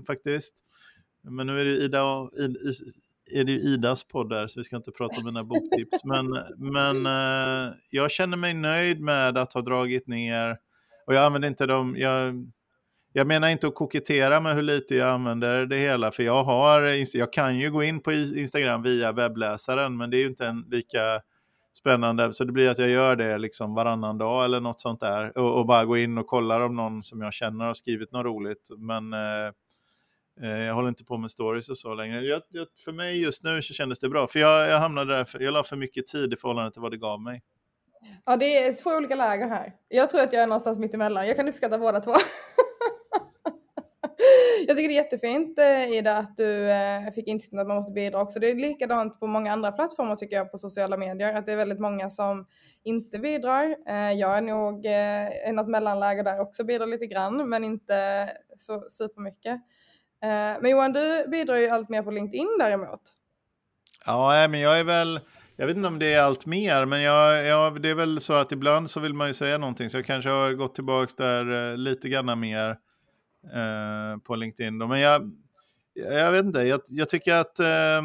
faktiskt. 0.07 0.55
Men 1.23 1.47
nu 1.47 1.61
är 1.61 1.65
det 1.65 1.71
Ida 1.71 2.05
och, 2.05 2.33
är 3.31 3.45
det 3.45 3.53
Idas 3.53 4.05
podd 4.05 4.29
där, 4.29 4.47
så 4.47 4.61
vi 4.61 4.65
ska 4.65 4.77
inte 4.77 4.91
prata 4.91 5.19
om 5.19 5.25
mina 5.25 5.45
boktips. 5.45 6.05
Men, 6.05 6.27
men 6.59 7.07
jag 7.91 8.11
känner 8.11 8.37
mig 8.37 8.55
nöjd 8.55 9.01
med 9.01 9.39
att 9.39 9.53
ha 9.53 9.61
dragit 9.61 10.07
ner, 10.07 10.59
och 11.07 11.15
jag 11.15 11.25
använder 11.25 11.49
inte 11.49 11.67
dem, 11.67 11.97
jag, 11.99 12.47
jag 13.13 13.27
menar 13.27 13.49
inte 13.49 13.67
att 13.67 13.75
kokettera 13.75 14.41
med 14.41 14.55
hur 14.55 14.63
lite 14.63 14.95
jag 14.95 15.09
använder 15.09 15.67
det 15.67 15.79
hela, 15.79 16.11
för 16.11 16.23
jag, 16.23 16.45
har, 16.45 17.17
jag 17.17 17.33
kan 17.33 17.59
ju 17.59 17.71
gå 17.71 17.83
in 17.83 18.01
på 18.01 18.13
Instagram 18.13 18.83
via 18.83 19.13
webbläsaren, 19.13 19.97
men 19.97 20.11
det 20.11 20.17
är 20.17 20.21
ju 20.21 20.27
inte 20.27 20.47
en 20.47 20.65
lika 20.71 21.21
spännande, 21.79 22.33
så 22.33 22.45
det 22.45 22.53
blir 22.53 22.69
att 22.69 22.79
jag 22.79 22.89
gör 22.89 23.17
det 23.17 23.39
liksom 23.39 23.75
varannan 23.75 24.19
dag 24.19 24.45
eller 24.45 24.61
något 24.61 24.81
sånt 24.81 25.01
där, 25.01 25.39
och, 25.39 25.59
och 25.59 25.67
bara 25.67 25.85
går 25.85 25.99
in 25.99 26.19
och 26.19 26.27
kollar 26.27 26.61
om 26.61 26.77
någon 26.77 27.03
som 27.03 27.21
jag 27.21 27.33
känner 27.33 27.65
har 27.65 27.75
skrivit 27.75 28.13
något 28.13 28.25
roligt, 28.25 28.69
men 28.79 29.13
eh, 29.13 29.53
eh, 30.43 30.59
jag 30.59 30.75
håller 30.75 30.89
inte 30.89 31.05
på 31.05 31.17
med 31.17 31.31
stories 31.31 31.69
och 31.69 31.79
så 31.79 31.95
längre. 31.95 32.21
Jag, 32.25 32.43
jag, 32.49 32.67
för 32.85 32.93
mig 32.93 33.23
just 33.23 33.45
nu 33.45 33.63
så 33.63 33.75
kändes 33.75 34.01
det 34.01 34.09
bra, 34.09 34.27
för 34.27 34.39
jag, 34.39 34.69
jag 34.69 34.79
hamnade 34.79 35.17
där, 35.17 35.25
för, 35.25 35.41
jag 35.41 35.55
la 35.55 35.63
för 35.63 35.77
mycket 35.77 36.07
tid 36.07 36.33
i 36.33 36.37
förhållande 36.37 36.73
till 36.73 36.83
vad 36.83 36.91
det 36.91 36.99
gav 36.99 37.21
mig. 37.21 37.43
Ja, 38.25 38.37
det 38.37 38.59
är 38.59 38.73
två 38.73 38.91
olika 38.91 39.15
läger 39.15 39.49
här. 39.49 39.73
Jag 39.89 40.11
tror 40.11 40.21
att 40.21 40.33
jag 40.33 40.43
är 40.43 40.47
någonstans 40.47 40.79
mitt 40.79 40.95
emellan. 40.95 41.27
Jag 41.27 41.37
kan 41.37 41.49
uppskatta 41.49 41.79
båda 41.79 42.01
två. 42.01 42.13
jag 44.79 44.85
tycker 44.85 44.95
det 44.95 45.01
är 45.01 45.05
jättefint 45.05 45.59
eh, 45.59 45.99
Ida 45.99 46.17
att 46.17 46.37
du 46.37 46.71
eh, 46.71 47.13
fick 47.15 47.29
insikten 47.29 47.59
att 47.59 47.67
man 47.67 47.77
måste 47.77 47.93
bidra 47.93 48.21
också. 48.21 48.39
Det 48.39 48.51
är 48.51 48.55
likadant 48.55 49.21
på 49.21 49.27
många 49.27 49.53
andra 49.53 49.73
plattformar 49.73 50.17
tycker 50.17 50.37
jag 50.37 50.53
på 50.53 50.59
sociala 50.59 50.97
medier. 50.97 51.35
Att 51.35 51.47
det 51.47 51.53
är 51.53 51.57
väldigt 51.57 51.81
många 51.81 52.11
som 52.11 52.47
inte 52.85 53.19
bidrar. 53.19 53.77
Eh, 53.89 54.13
jag 54.13 54.37
är 54.37 54.43
nog 54.43 54.87
i 55.49 55.53
något 55.53 55.69
mellanläge 55.69 56.23
där 56.23 56.41
också, 56.41 56.65
bidrar 56.65 56.87
lite 56.87 57.07
grann 57.07 57.49
men 57.49 57.65
inte 57.65 58.29
så 58.59 58.81
supermycket. 58.91 59.61
Men 60.61 60.71
Johan, 60.71 60.93
du 60.93 61.29
bidrar 61.29 61.57
ju 61.57 61.69
allt 61.69 61.89
mer 61.89 62.03
på 62.03 62.11
LinkedIn 62.11 62.57
däremot. 62.59 63.01
Ja, 64.07 64.49
men 64.49 64.61
jag 64.61 64.81
är 64.81 64.85
väl... 64.85 65.21
Jag 65.57 65.67
vet 65.67 65.77
inte 65.77 65.89
om 65.89 65.99
det 65.99 66.15
är 66.15 66.23
allt 66.23 66.47
mer, 66.47 66.85
men 66.85 67.03
jag, 67.03 67.47
jag, 67.47 67.83
det 67.83 67.91
är 67.91 67.95
väl 67.95 68.21
så 68.21 68.33
att 68.33 68.53
ibland 68.53 68.91
så 68.91 69.01
vill 69.01 69.15
man 69.15 69.29
ju 69.29 69.35
säga 69.35 69.59
någonting, 69.59 69.91
så 69.91 69.97
jag 69.99 70.07
kanske 70.07 70.31
har 70.31 70.53
gått 70.53 70.75
tillbaka 70.75 71.13
där 71.17 71.77
lite 71.77 72.09
grann 72.09 72.41
mer. 72.41 72.77
Eh, 73.55 74.19
på 74.19 74.37
LinkedIn. 74.37 74.79
Då. 74.79 74.87
Men 74.87 75.01
jag, 75.01 75.31
jag 75.95 76.33
vet 76.33 76.45
inte, 76.45 76.61
jag, 76.61 76.81
jag 76.89 77.09
tycker 77.09 77.35
att 77.35 77.59
eh, 77.59 78.03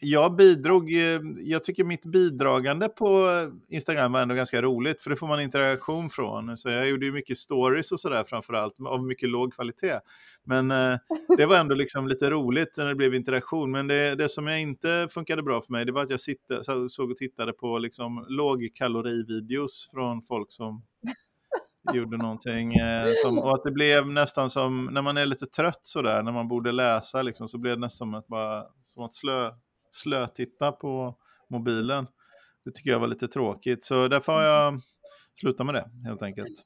jag 0.00 0.36
bidrog, 0.36 0.92
eh, 0.92 1.20
jag 1.38 1.64
tycker 1.64 1.84
mitt 1.84 2.04
bidragande 2.04 2.88
på 2.88 3.28
Instagram 3.68 4.12
var 4.12 4.22
ändå 4.22 4.34
ganska 4.34 4.62
roligt, 4.62 5.02
för 5.02 5.10
det 5.10 5.16
får 5.16 5.26
man 5.26 5.40
interaktion 5.40 6.10
från. 6.10 6.56
Så 6.56 6.68
jag 6.68 6.88
gjorde 6.88 7.06
ju 7.06 7.12
mycket 7.12 7.38
stories 7.38 7.92
och 7.92 8.00
sådär 8.00 8.24
framförallt, 8.28 8.74
av 8.86 9.04
mycket 9.04 9.28
låg 9.28 9.54
kvalitet. 9.54 10.00
Men 10.44 10.70
eh, 10.70 10.98
det 11.36 11.46
var 11.46 11.56
ändå 11.56 11.74
liksom 11.74 12.08
lite 12.08 12.30
roligt 12.30 12.74
när 12.76 12.86
det 12.86 12.94
blev 12.94 13.14
interaktion. 13.14 13.70
Men 13.70 13.86
det, 13.86 14.14
det 14.14 14.28
som 14.28 14.46
jag 14.46 14.60
inte 14.60 15.08
funkade 15.10 15.42
bra 15.42 15.62
för 15.62 15.72
mig, 15.72 15.84
det 15.84 15.92
var 15.92 16.02
att 16.02 16.10
jag 16.10 16.20
sitta, 16.20 16.88
såg 16.88 17.10
och 17.10 17.16
tittade 17.16 17.52
på 17.52 17.78
liksom 17.78 18.26
lågkalorivideos 18.28 19.90
från 19.92 20.22
folk 20.22 20.52
som 20.52 20.82
gjorde 21.92 22.16
någonting. 22.16 22.74
Eh, 22.74 23.06
som, 23.24 23.38
och 23.38 23.54
att 23.54 23.64
det 23.64 23.70
blev 23.70 24.08
nästan 24.08 24.50
som, 24.50 24.84
när 24.92 25.02
man 25.02 25.16
är 25.16 25.26
lite 25.26 25.46
trött 25.46 25.80
sådär, 25.82 26.22
när 26.22 26.32
man 26.32 26.48
borde 26.48 26.72
läsa, 26.72 27.22
liksom, 27.22 27.48
så 27.48 27.58
blev 27.58 27.76
det 27.76 27.80
nästan 27.80 28.08
som 28.08 28.14
att, 28.14 28.26
bara, 28.26 28.64
som 28.82 29.04
att 29.04 29.14
slö, 29.14 29.50
slötitta 29.90 30.72
på 30.72 31.14
mobilen. 31.50 32.06
Det 32.64 32.70
tycker 32.70 32.90
jag 32.90 33.00
var 33.00 33.08
lite 33.08 33.28
tråkigt, 33.28 33.84
så 33.84 34.08
därför 34.08 34.32
har 34.32 34.42
jag 34.42 34.80
slutat 35.40 35.66
med 35.66 35.74
det 35.74 35.90
helt 36.08 36.22
enkelt. 36.22 36.64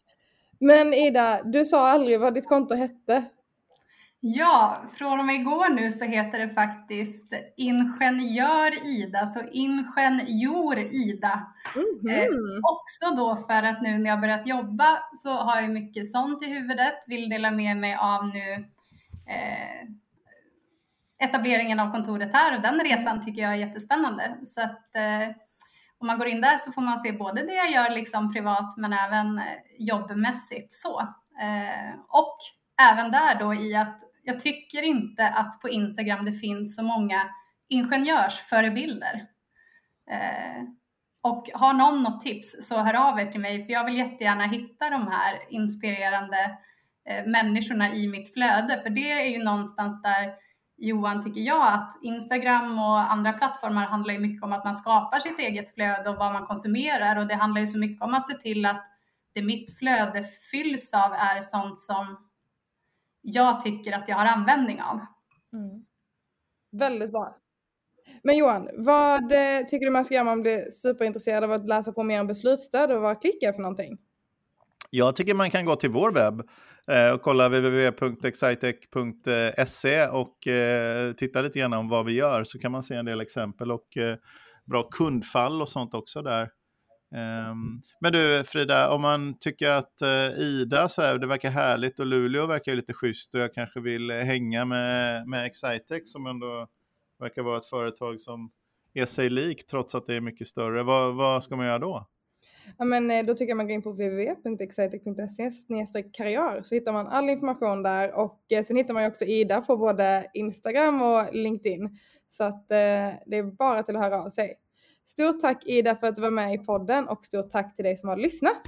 Men 0.61 0.95
Ida, 0.95 1.43
du 1.45 1.65
sa 1.65 1.89
aldrig 1.89 2.21
vad 2.21 2.35
ditt 2.35 2.49
konto 2.49 2.75
hette. 2.75 3.25
Ja, 4.27 4.83
från 4.93 5.21
och 5.21 5.25
med 5.25 5.35
igår 5.35 5.69
nu 5.69 5.91
så 5.93 6.05
heter 6.05 6.39
det 6.39 6.55
faktiskt 6.55 7.35
Ingenjör 7.57 8.87
Ida, 8.87 9.27
så 9.27 9.41
Ingenjor 9.53 10.79
Ida. 10.79 11.47
Mm 11.75 11.87
-hmm. 12.03 12.23
eh, 12.23 12.29
också 12.63 13.17
då 13.17 13.37
för 13.37 13.63
att 13.63 13.83
nu 13.83 13.99
när 13.99 14.11
jag 14.11 14.21
börjat 14.21 14.49
jobba 14.49 14.99
så 15.13 15.29
har 15.29 15.61
jag 15.61 15.71
mycket 15.71 16.11
sånt 16.11 16.45
i 16.45 16.47
huvudet, 16.47 16.95
vill 17.07 17.29
dela 17.29 17.51
med 17.51 17.77
mig 17.77 17.97
av 18.01 18.27
nu 18.27 18.53
eh, 19.29 19.89
etableringen 21.29 21.81
av 21.81 21.93
kontoret 21.93 22.33
här 22.33 22.57
och 22.57 22.63
den 22.63 22.81
resan 22.81 23.25
tycker 23.25 23.43
jag 23.43 23.53
är 23.53 23.57
jättespännande. 23.57 24.37
Så 24.45 24.61
att 24.61 24.97
eh, 24.97 25.29
om 25.99 26.07
man 26.07 26.19
går 26.19 26.29
in 26.29 26.41
där 26.41 26.59
så 26.59 26.73
får 26.73 26.83
man 26.83 26.99
se 26.99 27.13
både 27.13 27.43
det 27.43 27.55
jag 27.55 27.71
gör 27.71 27.91
liksom 27.91 28.33
privat 28.33 28.77
men 28.77 28.93
även 28.93 29.39
eh, 29.39 29.45
jobbmässigt 29.79 30.73
så. 30.73 31.01
Eh, 31.41 31.95
och 32.09 32.39
även 32.93 33.11
där 33.11 33.39
då 33.39 33.55
i 33.55 33.77
att 33.77 34.01
jag 34.25 34.41
tycker 34.41 34.83
inte 34.83 35.29
att 35.29 35.61
på 35.61 35.69
Instagram 35.69 36.25
det 36.25 36.33
finns 36.33 36.77
så 36.77 36.83
många 36.83 37.23
ingenjörsförebilder. 37.69 39.27
Eh, 40.11 40.63
och 41.23 41.51
har 41.55 41.73
någon 41.73 42.03
något 42.03 42.21
tips 42.21 42.69
så 42.69 42.79
hör 42.79 42.95
av 42.95 43.21
er 43.21 43.27
till 43.27 43.41
mig 43.41 43.65
för 43.67 43.73
jag 43.73 43.85
vill 43.85 43.99
jättegärna 43.99 44.47
hitta 44.47 44.91
de 44.91 45.09
här 45.09 45.39
inspirerande 45.49 46.59
eh, 47.09 47.27
människorna 47.27 47.95
i 47.95 48.09
mitt 48.09 48.33
flöde 48.33 48.81
för 48.83 48.91
det 48.91 49.13
är 49.13 49.27
ju 49.27 49.45
någonstans 49.45 50.03
där 50.03 50.35
Johan 50.77 51.25
tycker 51.25 51.41
jag 51.41 51.67
att 51.67 51.99
Instagram 52.03 52.79
och 52.79 53.13
andra 53.13 53.33
plattformar 53.33 53.87
handlar 53.87 54.15
ju 54.15 54.21
mycket 54.21 54.43
om 54.43 54.53
att 54.53 54.65
man 54.65 54.75
skapar 54.75 55.21
sitt 55.21 55.41
eget 55.41 55.75
flöde 55.75 56.11
och 56.11 56.17
vad 56.17 56.33
man 56.33 56.47
konsumerar 56.47 57.17
och 57.17 57.27
det 57.27 57.35
handlar 57.35 57.61
ju 57.61 57.67
så 57.67 57.79
mycket 57.79 58.03
om 58.03 58.15
att 58.15 58.31
se 58.31 58.35
till 58.35 58.67
att 58.67 58.85
det 59.35 59.43
mitt 59.43 59.79
flöde 59.79 60.23
fylls 60.51 60.95
av 60.95 61.13
är 61.13 61.41
sånt 61.41 61.81
som 61.81 62.17
jag 63.25 63.65
tycker 63.65 63.93
att 63.93 64.09
jag 64.09 64.17
har 64.17 64.27
användning 64.27 64.83
av. 64.83 65.01
Mm. 65.53 65.85
Väldigt 66.73 67.13
bra. 67.13 67.37
Men 68.23 68.37
Johan, 68.37 68.69
vad 68.75 69.33
eh, 69.33 69.67
tycker 69.71 69.87
du 69.87 69.91
man 69.91 70.05
ska 70.05 70.15
göra 70.15 70.23
om 70.23 70.27
man 70.27 70.43
blir 70.43 70.71
superintresserad 70.71 71.45
av 71.45 71.53
att 71.53 71.69
läsa 71.69 71.93
på 71.93 72.03
mer 72.03 72.21
om 72.21 72.27
beslutsstöd 72.27 72.91
och 72.91 73.03
vad 73.03 73.21
klickar 73.21 73.53
för 73.53 73.61
någonting? 73.61 73.99
Jag 74.91 75.17
tycker 75.17 75.35
man 75.35 75.51
kan 75.51 75.65
gå 75.65 75.77
till 75.77 75.91
vår 75.91 76.13
webb 76.13 76.43
eh, 76.91 77.11
och 77.15 77.23
kolla 77.23 77.49
www.excitec.se 77.49 80.07
och 80.07 80.47
eh, 80.47 81.13
titta 81.13 81.43
lite 81.43 81.59
grann 81.59 81.73
om 81.73 81.89
vad 81.89 82.05
vi 82.05 82.13
gör 82.13 82.45
så 82.45 82.59
kan 82.59 82.73
man 82.73 82.83
se 82.83 82.95
en 82.95 83.05
del 83.05 83.21
exempel 83.21 83.73
och 83.73 83.87
bra 84.65 84.83
kundfall 84.83 85.63
och 85.63 85.69
sånt 85.69 85.95
också 85.95 86.23
där. 86.23 86.49
Um, 87.15 87.83
men 88.01 88.13
du 88.13 88.45
Frida, 88.45 88.91
om 88.91 89.03
man 89.03 89.39
tycker 89.39 89.71
att 89.71 89.93
uh, 90.03 90.41
Ida 90.41 90.89
så 90.89 91.03
här, 91.03 91.19
det 91.19 91.27
verkar 91.27 91.51
härligt 91.51 92.01
och 92.01 92.07
Luleå 92.07 92.47
verkar 92.47 92.75
lite 92.75 92.93
schysst 92.93 93.35
och 93.35 93.41
jag 93.41 93.55
kanske 93.55 93.81
vill 93.81 94.11
eh, 94.11 94.17
hänga 94.17 94.65
med, 94.65 95.29
med 95.29 95.47
Excitec 95.47 96.13
som 96.13 96.27
ändå 96.27 96.67
verkar 97.19 97.43
vara 97.43 97.59
ett 97.59 97.67
företag 97.67 98.21
som 98.21 98.51
är 98.95 99.07
sig 99.07 99.31
lik 99.31 99.67
trots 99.67 99.95
att 99.95 100.07
det 100.07 100.15
är 100.15 100.21
mycket 100.21 100.47
större. 100.47 100.83
Vad, 100.83 101.15
vad 101.15 101.45
ska 101.45 101.57
man 101.57 101.67
göra 101.67 101.79
då? 101.79 102.09
Ja, 102.79 102.85
men 102.85 103.11
eh, 103.11 103.25
då 103.25 103.35
tycker 103.35 103.51
jag 103.51 103.57
man 103.57 103.67
går 103.67 103.75
in 103.75 103.83
på 103.83 103.91
www.excitec.se 103.91 106.03
karriär 106.13 106.63
så 106.63 106.75
hittar 106.75 106.93
man 106.93 107.07
all 107.07 107.31
information 107.31 107.83
där 107.83 108.15
och 108.15 108.41
eh, 108.53 108.65
sen 108.65 108.77
hittar 108.77 108.95
man 108.95 109.03
ju 109.03 109.09
också 109.09 109.25
Ida 109.25 109.61
på 109.61 109.77
både 109.77 110.27
Instagram 110.35 111.03
och 111.03 111.25
LinkedIn. 111.33 111.99
Så 112.29 112.45
att 112.45 112.71
eh, 112.71 113.11
det 113.27 113.37
är 113.37 113.57
bara 113.57 113.83
till 113.83 113.97
att 113.97 114.05
höra 114.05 114.23
av 114.23 114.31
sig. 114.31 114.55
Stort 115.07 115.41
tack 115.41 115.67
Ida 115.67 115.97
för 115.97 116.07
att 116.07 116.17
du 116.17 116.23
var 116.23 116.31
med 116.31 116.55
i 116.55 116.59
podden 116.59 117.09
och 117.09 117.25
stort 117.25 117.51
tack 117.51 117.77
till 117.77 117.85
dig 117.85 117.97
som 117.97 118.09
har 118.09 118.17
lyssnat. 118.17 118.63